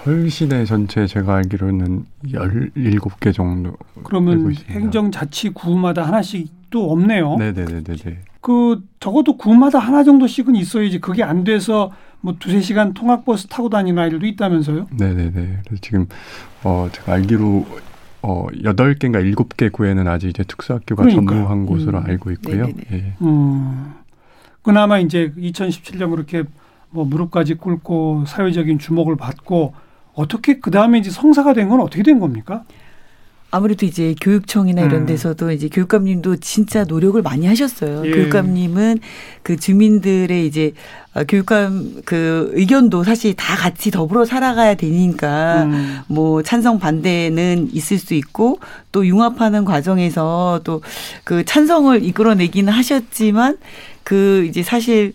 서울시내 0.03 0.65
전체 0.65 1.05
제가 1.07 1.35
알기로는 1.35 2.05
17개 2.25 3.33
정도. 3.33 3.75
그러면. 4.03 4.53
행정자치구마다 4.69 6.07
하나씩도 6.07 6.91
없네요. 6.91 7.35
네네네네. 7.37 8.28
그 8.41 8.81
적어도 8.99 9.37
구마다 9.37 9.79
하나 9.79 10.03
정도씩은 10.03 10.55
있어야지 10.55 10.99
그게 10.99 11.23
안 11.23 11.43
돼서 11.43 11.91
뭐 12.21 12.35
두세 12.39 12.61
시간 12.61 12.93
통학버스 12.93 13.47
타고 13.47 13.69
다니는 13.69 14.01
아이들도 14.01 14.25
있다면서요? 14.25 14.87
네네네. 14.97 15.31
그래서 15.65 15.81
지금 15.81 16.07
어 16.63 16.87
제가 16.91 17.13
알기로 17.13 17.65
어 18.21 18.47
8개인가 18.63 19.23
7개 19.35 19.71
구에는 19.71 20.07
아직 20.07 20.29
이제 20.29 20.43
특수학교가 20.43 21.03
그러니까요. 21.03 21.37
전무한 21.37 21.65
곳으로 21.65 21.99
음. 21.99 22.03
알고 22.05 22.31
있고요. 22.31 22.65
네네네. 22.67 22.83
예. 22.91 23.13
음. 23.21 23.93
그나마 24.61 24.99
이제 24.99 25.31
2017년 25.37 26.09
그렇게 26.11 26.43
뭐 26.91 27.05
무릎까지 27.05 27.55
꿇고 27.55 28.25
사회적인 28.27 28.79
주목을 28.79 29.15
받고 29.15 29.73
어떻게 30.13 30.59
그 30.59 30.71
다음에 30.71 30.97
이제 30.99 31.09
성사가 31.09 31.53
된 31.53 31.69
건 31.69 31.79
어떻게 31.81 32.03
된 32.03 32.19
겁니까? 32.19 32.63
아무래도 33.51 33.85
이제 33.85 34.15
교육청이나 34.21 34.83
이런 34.83 35.01
음. 35.01 35.05
데서도 35.05 35.51
이제 35.51 35.69
교육감님도 35.69 36.37
진짜 36.37 36.83
노력을 36.83 37.19
많이 37.21 37.47
하셨어요. 37.47 38.05
예. 38.05 38.11
교육감님은 38.11 38.99
그 39.43 39.57
주민들의 39.57 40.45
이제 40.45 40.73
어, 41.15 41.23
교육감 41.23 42.01
그 42.05 42.51
의견도 42.53 43.03
사실 43.03 43.33
다 43.35 43.55
같이 43.55 43.89
더불어 43.89 44.25
살아가야 44.25 44.75
되니까 44.75 45.63
음. 45.63 45.99
뭐 46.07 46.43
찬성 46.43 46.77
반대는 46.79 47.69
있을 47.73 47.97
수 47.97 48.13
있고 48.13 48.59
또 48.91 49.05
융합하는 49.05 49.65
과정에서 49.65 50.61
또 50.63 50.81
그 51.23 51.45
찬성을 51.45 52.03
이끌어내기는 52.03 52.71
하셨지만 52.71 53.57
그 54.03 54.45
이제 54.49 54.63
사실 54.63 55.13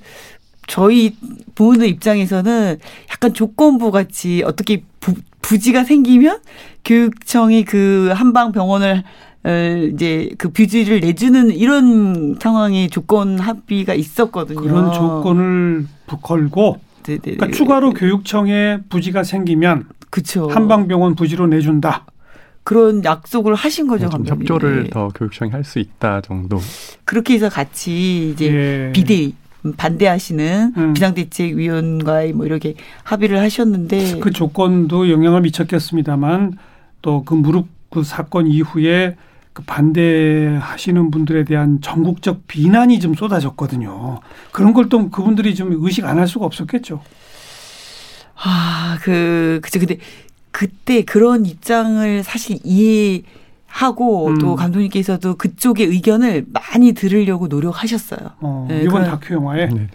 저희 0.67 1.17
부모들 1.55 1.89
입장에서는 1.89 2.79
약간 3.11 3.35
조건부 3.35 3.91
같이 3.91 4.43
어떻게 4.45 4.83
부, 5.01 5.15
부지가 5.49 5.85
생기면 5.85 6.39
교육청이 6.85 7.65
그 7.65 8.11
한방 8.15 8.51
병원을 8.53 9.03
어, 9.47 9.51
이제 9.93 10.31
그 10.39 10.49
뷰지를 10.49 11.01
내주는 11.01 11.51
이런 11.51 12.35
상황의 12.41 12.89
조건 12.89 13.39
합의가 13.39 13.93
있었거든요. 13.93 14.61
그런 14.63 14.91
조건을 14.93 15.87
부- 16.07 16.17
걸고 16.17 16.81
네네. 17.03 17.19
그러니까 17.23 17.51
추가로 17.51 17.91
교육청에 17.93 18.79
부지가 18.89 19.23
생기면 19.23 19.85
그쵸. 20.09 20.49
한방병원 20.49 21.15
부지로 21.15 21.47
내준다. 21.47 22.07
그런 22.63 23.05
약속을 23.05 23.55
하신 23.55 23.87
거죠, 23.87 24.05
좀 24.09 24.25
감독님. 24.25 24.41
협조를 24.45 24.85
네. 24.85 24.91
더 24.91 25.09
교육청이 25.09 25.51
할 25.51 25.63
수 25.65 25.79
있다 25.79 26.23
정도. 26.23 26.59
그렇게 27.05 27.35
해서 27.35 27.51
같이 27.51 28.31
이제 28.31 28.47
예. 28.89 28.93
비대위 28.95 29.35
반대하시는 29.73 30.73
음. 30.77 30.93
비상대책위원과의 30.95 32.33
뭐 32.35 32.47
이렇게 32.47 32.75
합의를 33.03 33.39
하셨는데 33.41 34.19
그 34.21 34.31
조건도 34.31 35.11
영향을 35.11 35.41
미쳤겠습니다만 35.43 36.59
또 37.03 37.23
그 37.25 37.35
무릎 37.35 37.69
그 37.91 38.03
사건 38.03 38.47
이후에 38.47 39.17
그 39.53 39.63
반대하시는 39.65 41.11
분들에 41.11 41.45
대한 41.45 41.81
전국적 41.81 42.47
비난이 42.49 42.99
좀 43.01 43.15
쏟아졌거든요. 43.15 44.21
그런 44.53 44.73
걸 44.75 44.89
또 44.89 45.11
그분들이 45.11 45.55
좀 45.55 45.73
의식 45.85 46.05
안 46.05 46.19
할 46.19 46.27
수가 46.27 46.45
없었겠죠. 46.47 47.01
아, 48.37 48.99
그, 49.03 49.61
그죠. 49.63 49.79
근데 49.79 49.99
그때 50.51 51.03
그런 51.03 51.47
입장을 51.47 52.23
사실 52.25 52.59
이해 52.65 53.23
하고 53.75 54.29
음. 54.29 54.39
또 54.39 54.55
감독님께서도 54.55 55.35
그쪽의 55.35 55.89
의견을 55.89 56.47
많이 56.53 56.93
들으려고 56.93 57.49
노력하셨어요. 57.49 58.31
어, 58.41 58.67
네, 58.71 58.83
이번 58.83 59.03
그런- 59.03 59.05
다큐 59.11 59.35
영화에 59.35 59.67
네네. 59.67 59.89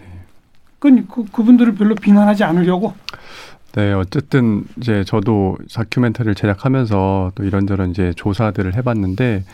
그, 0.78 1.06
그 1.06 1.24
그분들을 1.32 1.74
별로 1.76 1.94
비난하지 1.94 2.44
않으려고. 2.44 2.92
네, 3.72 3.92
어쨌든 3.94 4.64
이제 4.76 5.02
저도 5.04 5.56
다큐멘터리를 5.72 6.34
제작하면서 6.34 7.32
또 7.34 7.42
이런저런 7.44 7.92
이제 7.92 8.12
조사들을 8.16 8.74
해봤는데 8.74 9.44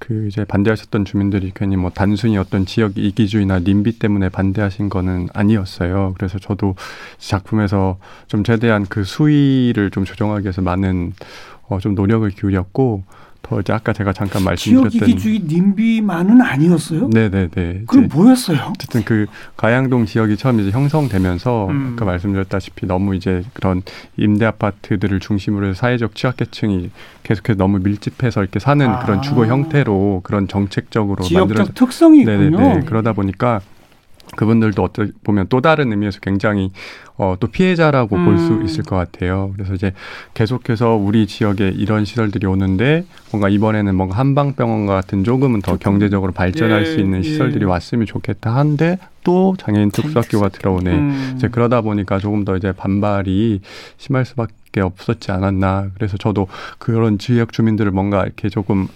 그 0.00 0.26
이제 0.26 0.44
반대하셨던 0.44 1.04
주민들이 1.04 1.52
괜히 1.54 1.76
뭐 1.76 1.90
단순히 1.90 2.38
어떤 2.38 2.66
지역 2.66 2.98
이기주의나 2.98 3.60
님비 3.60 4.00
때문에 4.00 4.30
반대하신 4.30 4.88
거는 4.88 5.28
아니었어요. 5.32 6.14
그래서 6.18 6.40
저도 6.40 6.74
작품에서 7.18 7.98
좀 8.26 8.42
최대한 8.42 8.84
그 8.88 9.04
수위를 9.04 9.90
좀 9.92 10.04
조정하기 10.04 10.42
위해서 10.42 10.60
많은 10.60 11.12
어, 11.68 11.78
좀 11.78 11.94
노력을 11.94 12.28
기울였고 12.30 13.04
더 13.48 13.60
이제 13.60 13.72
아까 13.72 13.92
제가 13.92 14.12
잠깐 14.12 14.42
말씀드렸던 14.42 15.08
이기주의 15.08 15.40
님비만은 15.46 16.40
아니었어요. 16.40 17.08
네네네. 17.08 17.82
그럼 17.86 18.08
뭐였어요? 18.12 18.72
어쨌든 18.74 19.04
그 19.04 19.26
가양동 19.56 20.06
지역이 20.06 20.36
처음 20.36 20.58
이제 20.60 20.70
형성되면서 20.70 21.68
음. 21.68 21.92
아까 21.92 22.04
말씀드렸다시피 22.04 22.86
너무 22.86 23.14
이제 23.14 23.44
그런 23.52 23.82
임대 24.16 24.46
아파트들을 24.46 25.20
중심으로 25.20 25.68
해서 25.68 25.74
사회적 25.78 26.16
취약계층이 26.16 26.90
계속해서 27.22 27.56
너무 27.56 27.78
밀집해서 27.78 28.42
이렇게 28.42 28.58
사는 28.58 28.84
아. 28.88 28.98
그런 29.00 29.22
주거 29.22 29.46
형태로 29.46 30.22
그런 30.24 30.48
정책적으로 30.48 31.22
지역적 31.22 31.48
만들어져 31.48 31.72
특성이 31.72 32.20
있군요. 32.20 32.58
네네네 32.58 32.86
그러다 32.86 33.12
보니까 33.12 33.60
그분들도 34.34 34.82
어떻게 34.82 35.12
보면 35.22 35.46
또 35.48 35.60
다른 35.60 35.92
의미에서 35.92 36.20
굉장히 36.20 36.72
어, 37.18 37.36
또 37.40 37.46
피해자라고 37.46 38.16
볼수 38.16 38.52
음. 38.52 38.64
있을 38.64 38.82
것 38.82 38.96
같아요. 38.96 39.52
그래서 39.54 39.74
이제 39.74 39.92
계속해서 40.34 40.96
우리 40.96 41.26
지역에 41.26 41.68
이런 41.68 42.04
시설들이 42.04 42.46
오는데 42.46 43.04
뭔가 43.30 43.48
이번에는 43.48 43.94
뭔가 43.94 44.18
한방병원과 44.18 44.94
같은 44.94 45.24
조금은 45.24 45.62
더 45.62 45.76
경제적으로 45.76 46.32
발전할 46.32 46.82
예, 46.82 46.84
수 46.84 47.00
있는 47.00 47.20
예. 47.20 47.22
시설들이 47.22 47.64
왔으면 47.64 48.04
좋겠다 48.06 48.54
한데 48.54 48.98
또 49.24 49.56
장애인 49.58 49.90
특수학교가 49.90 50.50
들어오네. 50.50 50.92
음. 50.92 51.32
이제 51.36 51.48
그러다 51.48 51.80
보니까 51.80 52.18
조금 52.18 52.44
더 52.44 52.56
이제 52.56 52.72
반발이 52.72 53.60
심할 53.96 54.24
수밖에 54.26 54.80
없었지 54.80 55.32
않았나. 55.32 55.88
그래서 55.94 56.16
저도 56.18 56.48
그런 56.78 57.18
지역 57.18 57.52
주민들을 57.52 57.92
뭔가 57.92 58.24
이렇게 58.24 58.48
조금 58.50 58.88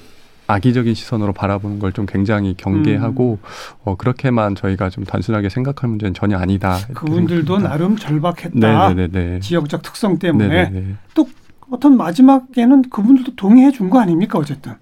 악의적인 0.51 0.95
시선으로 0.95 1.33
바라보는 1.33 1.79
걸 1.79 1.91
좀 1.93 2.07
굉장히 2.07 2.55
경계하고 2.57 3.39
음. 3.43 3.47
어, 3.85 3.97
그렇게만 3.97 4.55
저희가 4.55 4.91
좀 4.91 5.05
단순하게 5.05 5.49
생각할 5.49 5.91
문제는 5.91 6.15
전혀 6.15 6.39
아니다. 6.39 6.79
그분들도 6.95 7.59
생각합니다. 7.59 7.69
나름 7.69 7.97
절박했다. 7.97 8.95
네네네. 8.95 9.41
지역적 9.41 9.83
특성 9.83 10.19
때문에 10.19 10.49
네네네. 10.71 10.95
또 11.15 11.29
어떤 11.71 11.97
마지막에는 11.97 12.83
그분들도 12.91 13.35
동의해 13.37 13.71
준 13.73 13.91
거 13.91 14.01
아닙니까 14.01 14.39
어쨌든. 14.39 14.73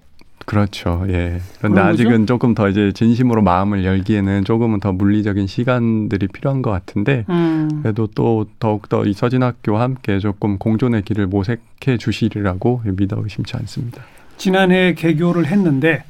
그렇죠. 0.45 1.03
예. 1.09 1.39
그런데 1.59 1.59
그런 1.59 1.73
거죠? 1.75 1.81
아직은 1.89 2.25
조금 2.25 2.55
더 2.55 2.69
이제 2.69 2.91
진심으로 2.91 3.41
마음을 3.43 3.85
열기에는 3.85 4.45
조금은 4.45 4.79
더 4.79 4.91
물리적인 4.91 5.45
시간들이 5.45 6.27
필요한 6.27 6.61
것 6.63 6.71
같은데 6.71 7.25
음. 7.29 7.69
그래도 7.83 8.07
또 8.15 8.45
더욱더 8.59 9.05
이 9.05 9.13
서진학교와 9.13 9.81
함께 9.81 10.17
조금 10.19 10.57
공존의 10.57 11.03
길을 11.03 11.27
모색해 11.27 11.97
주시리라고 11.99 12.81
믿어 12.85 13.17
의심치 13.21 13.55
않습니다. 13.57 14.01
지난해 14.49 14.93
개교를 14.95 15.45
했는데 15.47 16.03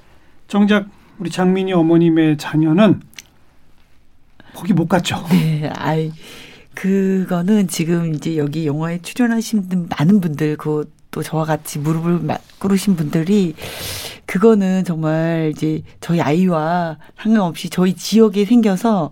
정작 0.47 0.85
우리 1.17 1.29
장민희 1.29 1.73
어머님의 1.73 2.37
자녀는 2.37 3.01
거기 4.53 4.71
못 4.73 4.87
갔죠. 4.87 5.25
네, 5.31 5.69
아이 5.75 6.11
그거는 6.75 7.67
지금 7.67 8.13
이제 8.13 8.37
여기 8.37 8.65
영화에 8.67 8.99
출연하신 9.01 9.67
분- 9.67 9.89
많은 9.89 10.21
분들 10.21 10.55
그 10.55 10.85
또 11.11 11.23
저와 11.23 11.43
같이 11.43 11.79
무릎을 11.79 12.19
마- 12.19 12.37
꿇으신 12.59 12.95
분들이 12.95 13.55
그거는 14.27 14.83
정말 14.83 15.51
이제 15.55 15.81
저희 15.99 16.21
아이와 16.21 16.99
상관없이 17.17 17.67
저희 17.71 17.95
지역에 17.95 18.45
생겨서 18.45 19.09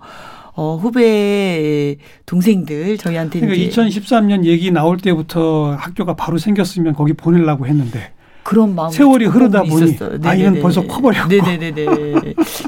어 0.54 0.76
후배 0.76 1.96
동생들 2.28 3.00
저희한테 3.00 3.40
그러니까 3.40 3.60
이제 3.64 3.82
2013년 3.82 4.46
얘기 4.46 4.70
나올 4.70 4.98
때부터 4.98 5.74
학교가 5.74 6.16
바로 6.16 6.38
생겼으면 6.38 6.94
거기 6.94 7.14
보내려고 7.14 7.66
했는데 7.66 8.12
그런 8.48 8.76
마음 8.76 8.90
세월이 8.90 9.26
흐르다 9.26 9.64
보니 9.64 9.98
아이는 10.24 10.62
벌써 10.62 10.82
커버렸고. 10.88 11.28
네네네네. 11.28 11.86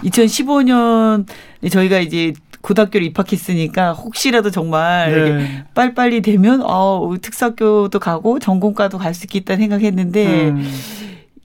2015년에 0.04 1.72
저희가 1.72 2.02
이제 2.02 2.34
고등학교를 2.60 3.08
입학했으니까 3.08 3.94
혹시라도 3.94 4.52
정말 4.52 5.38
네. 5.38 5.66
빨리빨리 5.74 6.22
되면 6.22 6.62
어 6.66 7.16
특사학교도 7.22 7.98
가고 7.98 8.40
전공과도 8.40 8.98
갈 8.98 9.14
수 9.14 9.24
있겠다 9.24 9.56
생각했는데 9.56 10.50
음, 10.50 10.70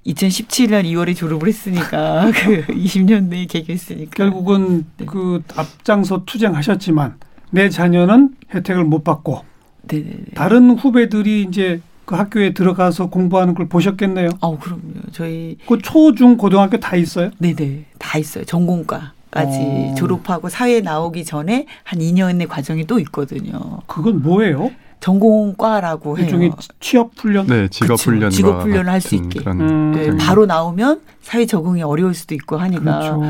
2017년 0.05 0.83
2월에 0.83 1.15
졸업을 1.15 1.47
했으니까 1.47 2.33
그 2.35 2.67
20년 2.67 3.29
내에 3.29 3.47
개교했으니까 3.47 4.11
결국은 4.17 4.85
네. 4.97 5.07
그 5.07 5.45
앞장서 5.55 6.25
투쟁하셨지만 6.27 7.15
내 7.53 7.69
자녀는 7.69 8.31
혜택을 8.53 8.83
못 8.83 9.05
받고 9.05 9.45
네네네. 9.83 10.25
다른 10.35 10.71
후배들이 10.71 11.43
이제 11.43 11.81
그 12.05 12.15
학교에 12.17 12.53
들어가서 12.55 13.07
공부하는 13.09 13.55
걸 13.55 13.69
보셨겠네요. 13.69 14.29
아우 14.41 14.59
그럼요. 14.59 14.83
저희 15.13 15.57
그 15.67 15.79
초, 15.79 16.15
중, 16.15 16.37
고등학교 16.37 16.79
다 16.79 16.97
있어요? 16.97 17.31
네 17.39 17.55
네 17.55 17.85
다 17.99 18.19
있어요. 18.19 18.45
전공과 18.45 19.13
까지 19.31 19.59
어. 19.59 19.95
졸업하고 19.97 20.49
사회에 20.49 20.81
나오기 20.81 21.25
전에 21.25 21.67
한 21.83 21.99
2년의 21.99 22.47
과정이 22.49 22.87
또 22.87 22.99
있거든요. 23.01 23.81
그건 23.87 24.23
뭐예요? 24.23 24.71
전공과라고 25.01 26.17
해요. 26.19 26.25
일종의 26.25 26.53
취업 26.81 27.11
훈련? 27.17 27.47
네, 27.47 27.69
직업. 27.69 27.99
훈련과 28.01 28.31
직업 28.31 28.63
훈련을 28.63 28.91
할수 28.91 29.11
같은 29.11 29.25
있게. 29.25 29.41
그런 29.41 29.61
음. 29.61 29.93
네, 29.93 30.17
바로 30.17 30.47
나오면 30.47 31.01
사회 31.23 31.47
적응이 31.47 31.83
어려울 31.83 32.15
수도 32.15 32.35
있고 32.35 32.57
하니까. 32.57 32.83
그렇죠. 32.83 33.23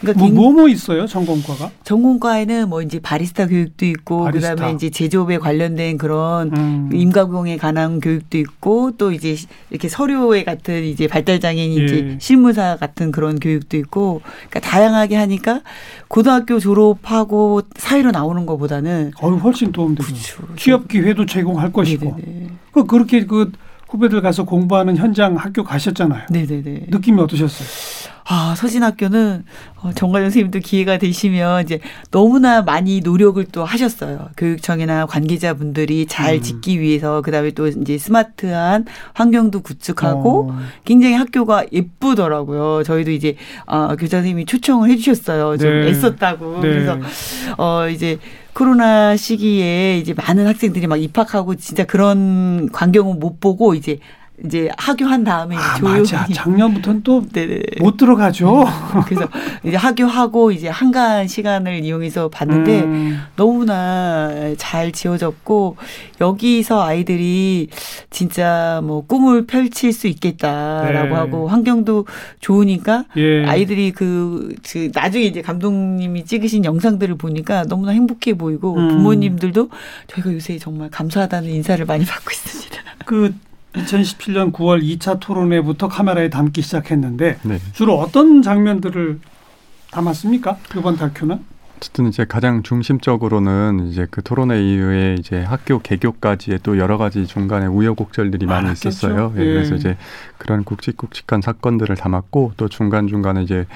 그러니까 0.00 0.18
뭐, 0.18 0.28
굉- 0.28 0.34
뭐, 0.36 0.52
뭐 0.52 0.68
있어요, 0.68 1.06
전공과가? 1.06 1.70
전공과에는 1.84 2.68
뭐 2.70 2.80
이제 2.82 2.98
바리스타 3.00 3.46
교육도 3.46 3.84
있고 3.86 4.24
바리스타. 4.24 4.54
그다음에 4.54 4.74
이제 4.74 4.88
제조업에 4.90 5.36
관련된 5.38 5.98
그런 5.98 6.50
음. 6.56 6.90
임가공에 6.92 7.58
관한 7.58 8.00
교육도 8.00 8.38
있고 8.38 8.92
또 8.96 9.12
이제 9.12 9.36
이렇게 9.70 9.88
서류에 9.88 10.44
같은 10.44 10.84
이제 10.84 11.06
발달 11.06 11.38
장애인 11.38 11.78
예. 11.78 11.84
이제 11.84 12.16
실무사 12.18 12.76
같은 12.76 13.12
그런 13.12 13.38
교육도 13.38 13.76
있고 13.76 14.22
그러니까 14.48 14.60
다양하게 14.60 15.16
하니까 15.16 15.60
고등학교 16.08 16.58
졸업하고 16.58 17.62
사회로 17.76 18.10
나오는 18.10 18.46
것보다는 18.46 19.12
어유 19.22 19.34
훨씬 19.36 19.70
도움되죠. 19.70 20.08
그렇죠. 20.36 20.54
취업 20.56 20.88
기회도 20.88 21.26
제공할 21.26 21.72
것이고. 21.72 22.16
그 22.72 22.84
그렇게 22.86 23.26
그 23.26 23.52
후배들 23.88 24.22
가서 24.22 24.44
공부하는 24.44 24.96
현장 24.96 25.36
학교 25.36 25.62
가셨잖아요. 25.64 26.22
네네네. 26.30 26.86
느낌이 26.90 27.20
어떠셨어요? 27.20 28.09
아, 28.32 28.54
서진학교는 28.54 29.42
어, 29.82 29.90
정관 29.92 30.22
선생님도 30.22 30.60
기회가 30.60 30.98
되시면 30.98 31.64
이제 31.64 31.80
너무나 32.12 32.62
많이 32.62 33.00
노력을 33.00 33.44
또 33.46 33.64
하셨어요. 33.64 34.28
교육청이나 34.36 35.06
관계자분들이 35.06 36.06
잘 36.06 36.36
음. 36.36 36.40
짓기 36.40 36.78
위해서 36.78 37.22
그다음에 37.22 37.50
또 37.50 37.66
이제 37.66 37.98
스마트한 37.98 38.84
환경도 39.14 39.62
구축하고 39.62 40.50
어. 40.52 40.58
굉장히 40.84 41.16
학교가 41.16 41.64
예쁘더라고요. 41.72 42.84
저희도 42.84 43.10
이제 43.10 43.34
어, 43.66 43.96
교장 43.96 44.20
선생님이 44.20 44.44
초청을 44.44 44.90
해 44.90 44.96
주셨어요. 44.96 45.56
좀 45.56 45.68
네. 45.68 45.88
애썼다고. 45.88 46.60
네. 46.60 46.68
그래서 46.68 46.98
어 47.58 47.88
이제 47.88 48.20
코로나 48.52 49.16
시기에 49.16 49.98
이제 49.98 50.14
많은 50.14 50.46
학생들이 50.46 50.86
막 50.86 51.02
입학하고 51.02 51.56
진짜 51.56 51.84
그런 51.84 52.68
광경은 52.70 53.18
못 53.18 53.40
보고 53.40 53.74
이제 53.74 53.98
이제 54.44 54.68
하교한 54.76 55.24
다음에 55.24 55.56
아, 55.56 55.76
조용히 55.76 56.00
맞아. 56.00 56.26
작년부터는 56.32 57.02
또 57.02 57.20
못 57.20 57.32
네네. 57.32 57.60
들어가죠. 57.98 58.64
그래서 59.06 59.28
이제 59.62 59.76
하교하고 59.76 60.52
이제 60.52 60.68
한가한 60.68 61.28
시간을 61.28 61.84
이용해서 61.84 62.28
봤는데 62.28 62.80
음. 62.80 63.22
너무나 63.36 64.54
잘 64.56 64.92
지어졌고 64.92 65.76
여기서 66.20 66.82
아이들이 66.82 67.68
진짜 68.08 68.80
뭐 68.84 69.04
꿈을 69.06 69.46
펼칠 69.46 69.92
수 69.92 70.06
있겠다라고 70.06 71.08
네. 71.08 71.14
하고 71.14 71.48
환경도 71.48 72.06
좋으니까 72.40 73.04
예. 73.16 73.44
아이들이 73.44 73.92
그, 73.92 74.54
그 74.70 74.90
나중에 74.94 75.24
이제 75.24 75.42
감독님이 75.42 76.24
찍으신 76.24 76.64
영상들을 76.64 77.16
보니까 77.16 77.64
너무나 77.64 77.92
행복해 77.92 78.34
보이고 78.34 78.76
음. 78.76 78.88
부모님들도 78.88 79.68
저희가 80.08 80.32
요새 80.32 80.58
정말 80.58 80.90
감사하다는 80.90 81.50
인사를 81.50 81.84
많이 81.84 82.04
받고 82.04 82.30
있습니다. 82.30 82.76
그 83.04 83.34
2017년 83.74 84.52
9월 84.52 84.82
2차 84.82 85.20
토론회부터 85.20 85.88
카메라에 85.88 86.28
담기 86.28 86.62
시작했는데 86.62 87.38
네. 87.42 87.58
주로 87.72 87.98
어떤 87.98 88.42
장면들을 88.42 89.20
담았습니까? 89.90 90.58
이번 90.76 90.96
다큐는? 90.96 91.38
어쨌든 91.76 92.08
이제 92.08 92.26
가장 92.26 92.62
중심적으로는 92.62 93.88
이제 93.88 94.06
그 94.10 94.22
토론회 94.22 94.62
이후에 94.62 95.16
이제 95.18 95.42
학교 95.42 95.78
개교까지의 95.78 96.60
또 96.62 96.76
여러 96.76 96.98
가지 96.98 97.26
중간에 97.26 97.66
우여곡절들이 97.66 98.44
많이 98.44 98.64
많았겠죠. 98.64 98.88
있었어요. 98.88 99.32
예, 99.36 99.40
예. 99.40 99.44
그래서 99.44 99.76
이제 99.76 99.96
그런 100.36 100.64
굵직굵직한 100.64 101.40
사건들을 101.40 101.96
담았고 101.96 102.52
또 102.58 102.68
중간 102.68 103.08
중간에 103.08 103.42
이제 103.42 103.66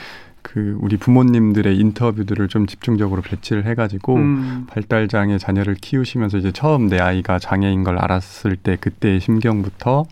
그 0.44 0.76
우리 0.80 0.98
부모님들의 0.98 1.76
인터뷰들을 1.78 2.48
좀 2.48 2.66
집중적으로 2.66 3.22
배치를 3.22 3.64
해가지고 3.64 4.16
음. 4.16 4.66
발달 4.68 5.08
장애 5.08 5.38
자녀를 5.38 5.74
키우시면서 5.74 6.36
이제 6.36 6.52
처음 6.52 6.86
내 6.88 7.00
아이가 7.00 7.38
장애인 7.38 7.82
걸 7.82 7.98
알았을 7.98 8.56
때 8.56 8.76
그때의 8.76 9.20
심경부터 9.20 10.04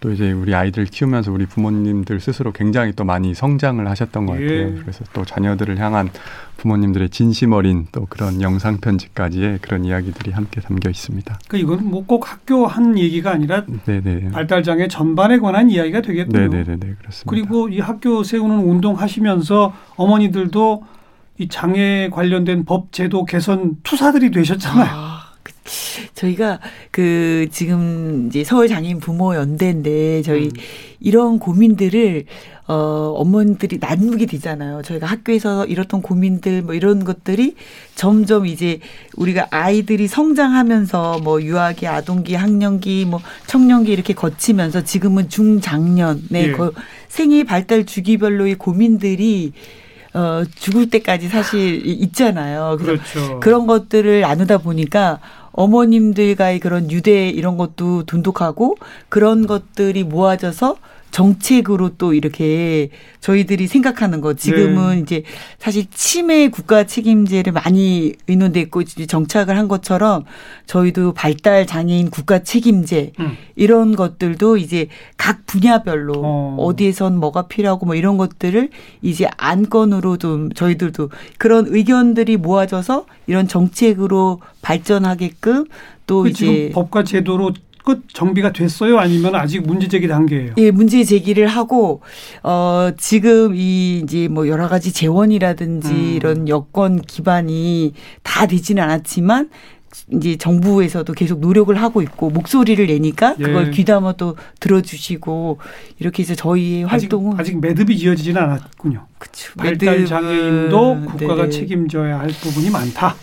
또 0.00 0.10
이제 0.12 0.32
우리 0.32 0.54
아이들 0.54 0.86
키우면서 0.86 1.30
우리 1.30 1.44
부모님들 1.44 2.20
스스로 2.20 2.52
굉장히 2.52 2.92
또 2.92 3.04
많이 3.04 3.34
성장을 3.34 3.86
하셨던 3.86 4.24
것 4.26 4.40
예. 4.40 4.46
같아요. 4.64 4.80
그래서 4.80 5.04
또 5.12 5.24
자녀들을 5.26 5.78
향한 5.78 6.08
부모님들의 6.56 7.10
진심 7.10 7.52
어린 7.52 7.86
또 7.92 8.06
그런 8.08 8.40
영상 8.40 8.78
편지까지의 8.78 9.58
그런 9.60 9.84
이야기들이 9.84 10.30
함께 10.32 10.60
담겨 10.62 10.88
있습니다. 10.90 11.38
그 11.48 11.58
이건 11.58 11.88
뭐 11.90 12.00
꼭 12.06 12.30
학교 12.32 12.66
한 12.66 12.98
얘기가 12.98 13.30
아니라 13.30 13.64
네네. 13.84 14.30
발달 14.30 14.62
장애 14.62 14.88
전반에 14.88 15.38
관한 15.38 15.70
이야기가 15.70 16.00
되겠군요. 16.00 16.48
네네네 16.48 16.76
그렇습니다. 16.98 17.24
그리고 17.26 17.68
이 17.68 17.78
학교 17.78 18.22
세우는 18.24 18.58
운동 18.58 18.98
하시면서 18.98 19.74
어머니들도 19.96 20.82
이 21.38 21.48
장애 21.48 22.08
관련된 22.10 22.64
법 22.64 22.92
제도 22.92 23.24
개선 23.26 23.76
투사들이 23.82 24.30
되셨잖아요. 24.30 24.88
아, 24.90 25.16
그- 25.18 25.19
저희가 26.14 26.60
그 26.90 27.46
지금 27.50 28.26
이제 28.28 28.44
서울 28.44 28.68
장애인 28.68 29.00
부모 29.00 29.34
연대인데 29.34 30.22
저희 30.22 30.44
음. 30.46 30.50
이런 31.00 31.38
고민들을 31.38 32.24
어 32.66 33.14
어머니들이 33.16 33.78
나누게 33.80 34.26
되잖아요. 34.26 34.82
저희가 34.82 35.06
학교에서 35.06 35.66
이렇던 35.66 36.02
고민들 36.02 36.62
뭐 36.62 36.74
이런 36.74 37.04
것들이 37.04 37.56
점점 37.96 38.46
이제 38.46 38.78
우리가 39.16 39.48
아이들이 39.50 40.06
성장하면서 40.06 41.20
뭐 41.24 41.42
유아기, 41.42 41.86
아동기, 41.88 42.34
학년기, 42.36 43.06
뭐 43.06 43.20
청년기 43.46 43.90
이렇게 43.92 44.14
거치면서 44.14 44.84
지금은 44.84 45.28
중장년에 45.28 46.20
예. 46.34 46.52
그 46.52 46.72
생애 47.08 47.42
발달 47.42 47.86
주기별로의 47.86 48.54
고민들이 48.54 49.52
어 50.12 50.42
죽을 50.56 50.90
때까지 50.90 51.28
사실 51.28 51.84
이- 51.86 51.92
있잖아요. 51.92 52.76
그래서 52.80 53.02
그렇죠. 53.12 53.40
그런 53.40 53.66
것들을 53.66 54.20
나누다 54.20 54.58
보니까 54.58 55.18
어머님들과의 55.52 56.60
그런 56.60 56.90
유대 56.90 57.28
이런 57.28 57.56
것도 57.56 58.04
돈독하고 58.04 58.76
그런 59.08 59.46
것들이 59.46 60.04
모아져서 60.04 60.76
정책으로 61.10 61.90
또 61.98 62.14
이렇게 62.14 62.90
저희들이 63.20 63.66
생각하는 63.66 64.20
거 64.20 64.34
지금은 64.34 64.96
네. 64.96 65.00
이제 65.00 65.22
사실 65.58 65.86
치매 65.90 66.48
국가 66.48 66.84
책임제를 66.84 67.52
많이 67.52 68.14
의논돼 68.28 68.60
있고 68.62 68.80
이제 68.80 69.06
정착을 69.06 69.56
한 69.56 69.68
것처럼 69.68 70.24
저희도 70.66 71.12
발달 71.12 71.66
장애인 71.66 72.10
국가 72.10 72.42
책임제 72.42 73.12
음. 73.20 73.36
이런 73.56 73.96
것들도 73.96 74.56
이제 74.56 74.88
각 75.16 75.46
분야별로 75.46 76.14
어. 76.16 76.56
어. 76.58 76.76
디에선 76.76 77.18
뭐가 77.18 77.48
필요하고 77.48 77.86
뭐 77.86 77.94
이런 77.94 78.16
것들을 78.16 78.70
이제 79.02 79.28
안건으로 79.36 80.16
좀 80.16 80.52
저희들도 80.52 81.10
그런 81.38 81.66
의견들이 81.68 82.36
모아져서 82.36 83.06
이런 83.26 83.48
정책으로 83.48 84.40
발전하게끔 84.62 85.66
또그 86.06 86.28
이제 86.28 86.70
법과 86.74 87.04
제도로 87.04 87.52
끝 87.90 88.02
정비가 88.12 88.52
됐어요? 88.52 88.98
아니면 88.98 89.34
아직 89.34 89.66
문제 89.66 89.88
제기 89.88 90.06
단계예요? 90.06 90.54
예, 90.58 90.70
문제 90.70 91.02
제기를 91.02 91.48
하고 91.48 92.02
어 92.44 92.92
지금 92.96 93.56
이 93.56 93.98
이제 93.98 94.28
뭐 94.28 94.46
여러 94.46 94.68
가지 94.68 94.92
재원이라든지 94.92 95.88
음. 95.88 96.12
이런 96.14 96.48
여건 96.48 97.02
기반이 97.02 97.94
다 98.22 98.46
되지는 98.46 98.80
않았지만 98.84 99.50
이제 100.12 100.36
정부에서도 100.36 101.12
계속 101.14 101.40
노력을 101.40 101.74
하고 101.74 102.00
있고 102.00 102.30
목소리를 102.30 102.86
내니까 102.86 103.34
예. 103.40 103.42
그걸 103.42 103.72
귀담아 103.72 104.12
또 104.12 104.36
들어주시고 104.60 105.58
이렇게 105.98 106.22
해서 106.22 106.36
저희의 106.36 106.84
아직, 106.84 107.06
활동은 107.06 107.40
아직 107.40 107.60
매듭이 107.60 107.98
지어지지는 107.98 108.40
않았군요. 108.40 109.06
그쵸. 109.18 109.52
발달 109.56 110.06
장애인도 110.06 111.00
국가가 111.06 111.42
네네. 111.42 111.50
책임져야 111.50 112.20
할 112.20 112.28
부분이 112.28 112.70
많다. 112.70 113.16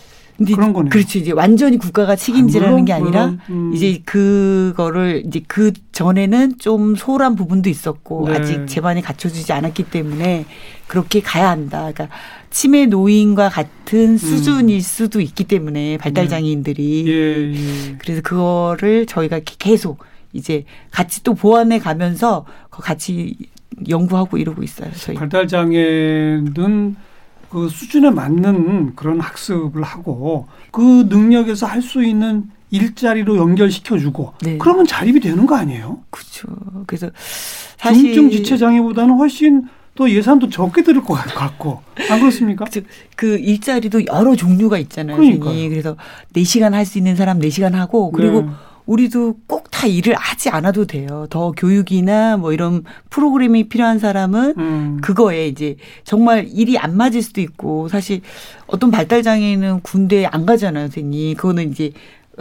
그런 0.46 0.72
거네요. 0.72 0.90
그렇죠. 0.90 1.18
이제 1.18 1.32
완전히 1.32 1.78
국가가 1.78 2.14
책임지라는 2.14 2.70
물론, 2.70 2.84
게 2.84 2.92
아니라 2.92 3.34
음. 3.50 3.72
이제 3.74 4.00
그거를 4.04 5.24
이제 5.26 5.42
그 5.46 5.72
전에는 5.92 6.58
좀 6.58 6.94
소홀한 6.94 7.34
부분도 7.34 7.68
있었고 7.68 8.28
네. 8.28 8.36
아직 8.36 8.66
제반이 8.66 9.02
갖춰지지 9.02 9.52
않았기 9.52 9.84
때문에 9.84 10.46
그렇게 10.86 11.20
가야 11.20 11.50
한다. 11.50 11.90
그러니까 11.92 12.08
치매 12.50 12.86
노인과 12.86 13.48
같은 13.48 14.16
수준일 14.16 14.82
수도 14.82 15.20
있기 15.20 15.44
때문에 15.44 15.98
발달 15.98 16.24
음. 16.24 16.26
네. 16.26 16.28
장애인들이 16.30 17.04
예, 17.08 17.54
예. 17.54 17.96
그래서 17.98 18.22
그거를 18.22 19.06
저희가 19.06 19.40
계속 19.58 20.04
이제 20.32 20.64
같이 20.90 21.22
또 21.24 21.34
보완해 21.34 21.78
가면서 21.78 22.44
같이 22.70 23.34
연구하고 23.88 24.38
이러고 24.38 24.62
있어요. 24.62 24.90
저희. 24.96 25.16
발달 25.16 25.46
장애는 25.48 26.96
그 27.50 27.68
수준에 27.68 28.10
맞는 28.10 28.94
그런 28.96 29.20
학습을 29.20 29.82
하고 29.82 30.46
그 30.70 31.06
능력에서 31.08 31.66
할 31.66 31.82
수 31.82 32.04
있는 32.04 32.50
일자리로 32.70 33.36
연결시켜주고 33.38 34.34
네. 34.42 34.58
그러면 34.58 34.86
자립이 34.86 35.20
되는 35.20 35.46
거 35.46 35.56
아니에요? 35.56 36.00
그렇죠. 36.10 36.48
그래서 36.86 37.08
사실 37.78 38.12
중증 38.12 38.30
지체 38.30 38.56
장애보다는 38.58 39.14
훨씬 39.16 39.62
또 39.94 40.10
예산도 40.10 40.50
적게 40.50 40.82
들을 40.82 41.00
것 41.02 41.14
같고 41.14 41.80
안 42.10 42.20
그렇습니까? 42.20 42.66
그, 42.70 42.82
그 43.16 43.38
일자리도 43.38 44.06
여러 44.06 44.36
종류가 44.36 44.76
있잖아요. 44.78 45.16
그러니까요. 45.16 45.44
선생님. 45.50 45.70
그래서 45.70 45.96
4시간 46.34 46.72
할 46.72 46.84
수 46.84 46.98
있는 46.98 47.16
사람 47.16 47.38
4시간 47.40 47.72
하고 47.72 48.10
그리고 48.12 48.42
네. 48.42 48.48
우리도 48.92 49.36
꼭 49.46 49.68
다 49.78 49.86
일을 49.86 50.14
하지 50.16 50.48
않아도 50.50 50.86
돼요. 50.86 51.28
더 51.30 51.52
교육이나 51.52 52.36
뭐 52.36 52.52
이런 52.52 52.82
프로그램이 53.10 53.68
필요한 53.68 54.00
사람은 54.00 54.54
음. 54.58 54.98
그거에 55.02 55.46
이제 55.46 55.76
정말 56.02 56.48
일이 56.52 56.76
안 56.78 56.96
맞을 56.96 57.22
수도 57.22 57.40
있고 57.40 57.86
사실 57.86 58.22
어떤 58.66 58.90
발달 58.90 59.22
장애인은 59.22 59.82
군대에 59.82 60.26
안 60.26 60.46
가잖아요, 60.46 60.86
선생님. 60.86 61.36
그거는 61.36 61.70
이제 61.70 61.92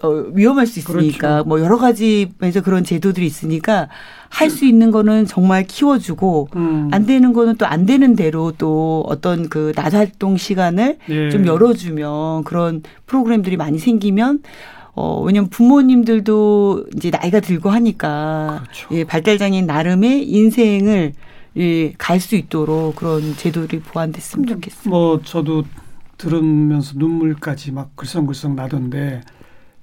어 0.02 0.10
위험할 0.34 0.66
수 0.66 0.80
있으니까 0.80 1.44
그렇죠. 1.44 1.44
뭐 1.48 1.60
여러 1.60 1.78
가지에서 1.78 2.62
그런 2.64 2.84
제도들이 2.84 3.26
있으니까 3.28 3.88
할수 4.30 4.66
있는 4.66 4.90
거는 4.90 5.26
정말 5.28 5.64
키워주고 5.64 6.50
음. 6.56 6.90
안 6.92 7.06
되는 7.06 7.34
거는 7.34 7.58
또 7.58 7.68
안 7.68 7.86
되는 7.86 8.16
대로 8.16 8.52
또 8.58 9.04
어떤 9.08 9.48
그 9.50 9.74
낮 9.76 9.94
활동 9.94 10.38
시간을 10.38 10.98
예. 11.10 11.30
좀 11.30 11.46
열어주면 11.46 12.46
그런 12.46 12.82
프로그램들이 13.06 13.58
많이 13.58 13.78
생기면 13.78 14.40
어 15.00 15.22
왜냐면 15.22 15.48
부모님들도 15.52 16.88
이제 16.96 17.12
나이가 17.12 17.40
들고 17.40 17.70
하니까 17.70 18.62
그렇죠. 18.64 18.88
예 18.94 19.04
발달장애인 19.04 19.68
나름의 19.68 20.28
인생을 20.28 21.14
예, 21.58 21.92
갈 21.94 22.20
수 22.20 22.36
있도록 22.36 22.96
그런 22.96 23.36
제도들이 23.36 23.82
보완됐으면 23.82 24.48
좋겠어요. 24.48 24.90
뭐 24.90 25.22
저도 25.24 25.64
들으면서 26.18 26.94
눈물까지 26.98 27.72
막 27.72 27.96
글썽글썽 27.96 28.56
나던데 28.56 29.22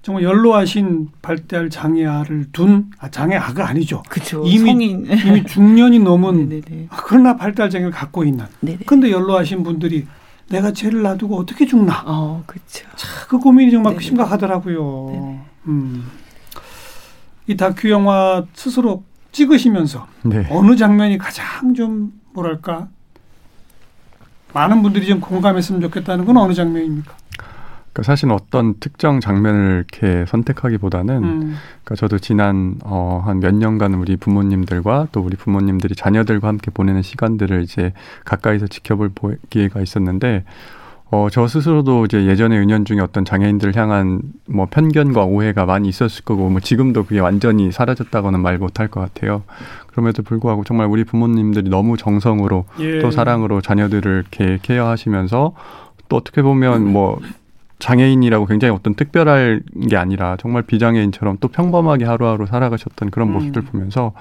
정말 0.02 0.24
연로하신 0.24 1.08
발달 1.22 1.70
장애아를 1.70 2.46
둔 2.52 2.90
아, 2.98 3.08
장애아가 3.08 3.68
아니죠. 3.68 4.02
그렇죠. 4.08 4.42
이미- 4.44 4.66
성인 4.70 5.06
이미 5.26 5.44
중년이 5.44 5.98
넘은. 6.04 6.62
아, 6.90 6.96
그러나 7.06 7.36
발달 7.36 7.70
장애를 7.70 7.92
갖고 7.92 8.24
있는. 8.24 8.44
네네. 8.60 8.78
근데 8.86 9.10
연로하신 9.12 9.62
분들이 9.62 10.06
내가 10.48 10.72
쟤를 10.72 11.02
놔두고 11.02 11.36
어떻게 11.36 11.66
죽나? 11.66 12.02
어, 12.06 12.42
그렇죠. 12.46 12.86
그 13.28 13.38
고민이 13.38 13.70
정말 13.70 13.94
네네. 13.94 14.04
심각하더라고요. 14.04 15.10
네네. 15.12 15.40
음. 15.68 16.10
이 17.46 17.56
다큐 17.56 17.90
영화 17.90 18.44
스스로 18.54 19.04
찍으시면서 19.32 20.06
네. 20.22 20.46
어느 20.50 20.76
장면이 20.76 21.18
가장 21.18 21.74
좀 21.74 22.12
뭐랄까 22.32 22.88
많은 24.52 24.82
분들이 24.82 25.06
좀 25.06 25.20
공감했으면 25.20 25.80
좋겠다는 25.80 26.24
건 26.24 26.36
어느 26.36 26.54
장면입니까? 26.54 27.12
그러니까 27.94 28.02
사실 28.02 28.30
어떤 28.32 28.74
특정 28.80 29.20
장면을 29.20 29.84
이렇게 29.88 30.26
선택하기보다는 30.26 31.14
음. 31.22 31.38
그러니까 31.84 31.94
저도 31.96 32.18
지난 32.18 32.74
어, 32.82 33.22
한 33.24 33.38
몇 33.38 33.54
년간 33.54 33.94
우리 33.94 34.16
부모님들과 34.16 35.08
또 35.12 35.20
우리 35.20 35.36
부모님들이 35.36 35.94
자녀들과 35.94 36.48
함께 36.48 36.70
보내는 36.72 37.02
시간들을 37.02 37.62
이제 37.62 37.92
가까이서 38.24 38.66
지켜볼 38.66 39.10
보- 39.14 39.34
기회가 39.48 39.80
있었는데 39.80 40.44
어, 41.10 41.28
저 41.30 41.46
스스로도 41.46 42.06
이제 42.06 42.26
예전에 42.26 42.58
은연 42.58 42.84
중에 42.84 42.98
어떤 42.98 43.24
장애인들을 43.24 43.76
향한 43.76 44.22
뭐 44.48 44.66
편견과 44.68 45.24
오해가 45.24 45.64
많이 45.66 45.88
있었을 45.88 46.24
거고 46.24 46.48
뭐 46.48 46.58
지금도 46.60 47.04
그게 47.04 47.20
완전히 47.20 47.70
사라졌다고는 47.70 48.40
말 48.40 48.58
못할 48.58 48.88
것 48.88 48.98
같아요. 49.00 49.44
그럼에도 49.88 50.24
불구하고 50.24 50.64
정말 50.64 50.88
우리 50.88 51.04
부모님들이 51.04 51.68
너무 51.70 51.96
정성으로 51.96 52.64
예. 52.80 52.98
또 52.98 53.12
사랑으로 53.12 53.60
자녀들을 53.60 54.24
이렇게 54.32 54.58
케어하시면서 54.62 55.52
또 56.08 56.16
어떻게 56.16 56.42
보면 56.42 56.90
뭐 56.92 57.20
장애인이라고 57.78 58.46
굉장히 58.46 58.74
어떤 58.74 58.94
특별할 58.94 59.62
게 59.88 59.96
아니라 59.96 60.36
정말 60.38 60.62
비장애인처럼 60.62 61.38
또 61.40 61.48
평범하게 61.48 62.04
하루하루 62.04 62.46
살아가셨던 62.46 63.10
그런 63.10 63.28
음. 63.28 63.32
모습들 63.34 63.62
보면서 63.62 64.12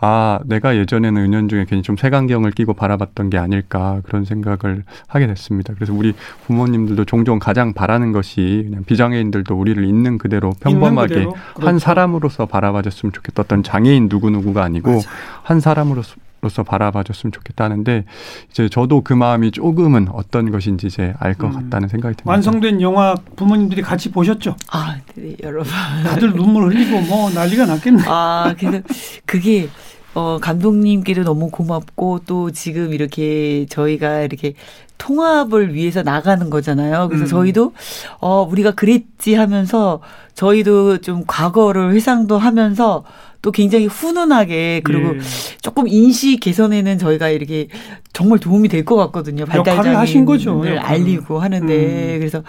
아 0.00 0.40
내가 0.44 0.76
예전에는 0.76 1.22
은연중에 1.22 1.66
괜히 1.66 1.82
좀 1.82 1.96
색안경을 1.96 2.50
끼고 2.50 2.74
바라봤던 2.74 3.30
게 3.30 3.38
아닐까 3.38 4.00
그런 4.04 4.24
생각을 4.24 4.84
하게 5.06 5.26
됐습니다. 5.28 5.74
그래서 5.74 5.92
우리 5.94 6.14
부모님들도 6.46 7.04
종종 7.04 7.38
가장 7.38 7.72
바라는 7.72 8.12
것이 8.12 8.64
그냥 8.68 8.84
비장애인들도 8.84 9.54
우리를 9.54 9.82
있는 9.84 10.18
그대로 10.18 10.50
평범하게 10.60 11.14
있는 11.14 11.30
그대로. 11.30 11.30
한 11.34 11.54
그렇죠. 11.54 11.78
사람으로서 11.78 12.46
바라봐줬으면 12.46 13.12
좋겠다. 13.12 13.42
어떤 13.42 13.62
장애인 13.62 14.08
누구 14.08 14.30
누구가 14.30 14.64
아니고 14.64 14.90
맞아요. 14.90 15.02
한 15.42 15.60
사람으로서 15.60 16.16
로서 16.44 16.62
바라봐줬으면 16.62 17.32
좋겠다는데 17.32 18.04
이제 18.50 18.68
저도 18.68 19.00
그 19.02 19.12
마음이 19.12 19.50
조금은 19.50 20.08
어떤 20.12 20.50
것인지 20.50 20.86
이제 20.86 21.14
알것 21.18 21.50
음. 21.50 21.54
같다는 21.54 21.88
생각이 21.88 22.16
듭니다. 22.16 22.30
완성된 22.30 22.80
영화 22.82 23.14
부모님들이 23.36 23.82
같이 23.82 24.10
보셨죠? 24.10 24.56
아, 24.70 24.96
네, 25.14 25.36
여러분. 25.42 25.72
다들 26.04 26.32
눈물 26.34 26.64
흘리고 26.70 27.00
뭐 27.00 27.30
난리가 27.30 27.66
났겠네. 27.66 28.02
아, 28.06 28.54
그래서 28.58 28.82
그게 29.24 29.68
어 30.14 30.38
감독님께도 30.40 31.24
너무 31.24 31.50
고맙고 31.50 32.20
또 32.26 32.52
지금 32.52 32.92
이렇게 32.94 33.66
저희가 33.68 34.20
이렇게 34.20 34.54
통합을 34.98 35.74
위해서 35.74 36.02
나가는 36.02 36.48
거잖아요. 36.50 37.08
그래서 37.08 37.24
음. 37.24 37.28
저희도 37.28 37.72
어 38.20 38.46
우리가 38.48 38.72
그랬지 38.72 39.34
하면서 39.34 40.00
저희도 40.34 40.98
좀 40.98 41.24
과거를 41.26 41.92
회상도 41.94 42.38
하면서 42.38 43.04
또 43.44 43.52
굉장히 43.52 43.84
훈훈하게 43.84 44.80
그리고 44.84 45.16
예. 45.16 45.20
조금 45.60 45.86
인식 45.86 46.40
개선에는 46.40 46.96
저희가 46.96 47.28
이렇게 47.28 47.68
정말 48.14 48.38
도움이 48.38 48.68
될 48.68 48.86
것 48.86 48.96
같거든요. 48.96 49.44
역할을 49.54 49.98
하신 49.98 50.24
거죠, 50.24 50.52
역할을. 50.60 50.78
알리고 50.78 51.40
하는데 51.40 52.14
음. 52.14 52.18
그래서 52.20 52.42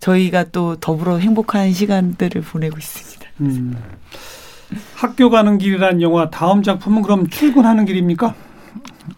저희가 0.00 0.44
또 0.44 0.76
더불어 0.76 1.18
행복한 1.18 1.72
시간들을 1.74 2.40
보내고 2.40 2.78
있습니다. 2.78 3.26
음. 3.42 3.76
학교 4.94 5.28
가는 5.28 5.58
길이란 5.58 6.00
영화 6.00 6.30
다음 6.30 6.62
작품은 6.62 7.02
그럼 7.02 7.28
출근하는 7.28 7.84
길입니까? 7.84 8.34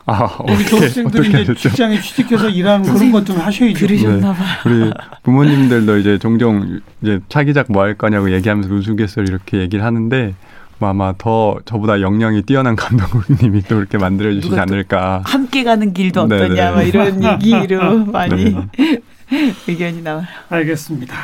아 0.06 0.38
우리 0.48 0.64
졸업생들이 0.66 1.42
이제? 1.42 1.54
직장에 1.54 2.00
취직해서 2.00 2.48
일하는 2.48 2.92
그런 2.92 3.12
것 3.12 3.24
좀 3.24 3.38
하셔야죠. 3.38 3.78
들으셨나 3.86 4.32
봐요. 4.32 4.46
우리 4.66 4.90
부모님들도 5.22 5.98
이제 5.98 6.18
종종 6.18 6.80
이제 7.02 7.20
차기작 7.28 7.66
뭐 7.70 7.82
할 7.84 7.94
거냐고 7.94 8.32
얘기하면서 8.32 8.72
우스갯소리 8.74 9.26
이렇게 9.28 9.58
얘기를 9.58 9.84
하는데 9.84 10.26
뭐 10.26 10.34
아마 10.88 11.14
더 11.18 11.58
저보다 11.64 12.00
역량이 12.00 12.42
뛰어난 12.42 12.76
감독님이 12.76 13.62
또 13.62 13.78
이렇게 13.78 13.98
만들어 13.98 14.32
주시지 14.32 14.58
않을까. 14.58 15.22
함께 15.24 15.64
가는 15.64 15.92
길도 15.92 16.26
네네. 16.26 16.44
어떠냐 16.44 16.72
막 16.72 16.82
이런 16.82 17.22
얘기로 17.24 18.06
많이 18.06 18.44
네. 18.76 19.00
의견이 19.68 20.02
나와요. 20.02 20.24
알겠습니다. 20.48 21.14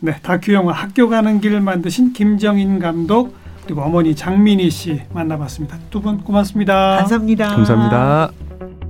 네, 0.00 0.16
다큐 0.22 0.52
영화 0.54 0.72
학교 0.72 1.08
가는 1.08 1.40
길을 1.40 1.60
만드신 1.60 2.12
김정인 2.12 2.78
감독 2.78 3.36
그리고 3.64 3.82
어머니 3.82 4.14
장민희 4.14 4.70
씨 4.70 5.02
만나봤습니다. 5.12 5.76
두 5.90 6.00
분 6.00 6.18
고맙습니다. 6.22 6.96
감사합니다. 6.98 7.48
감사합니다. 7.48 8.89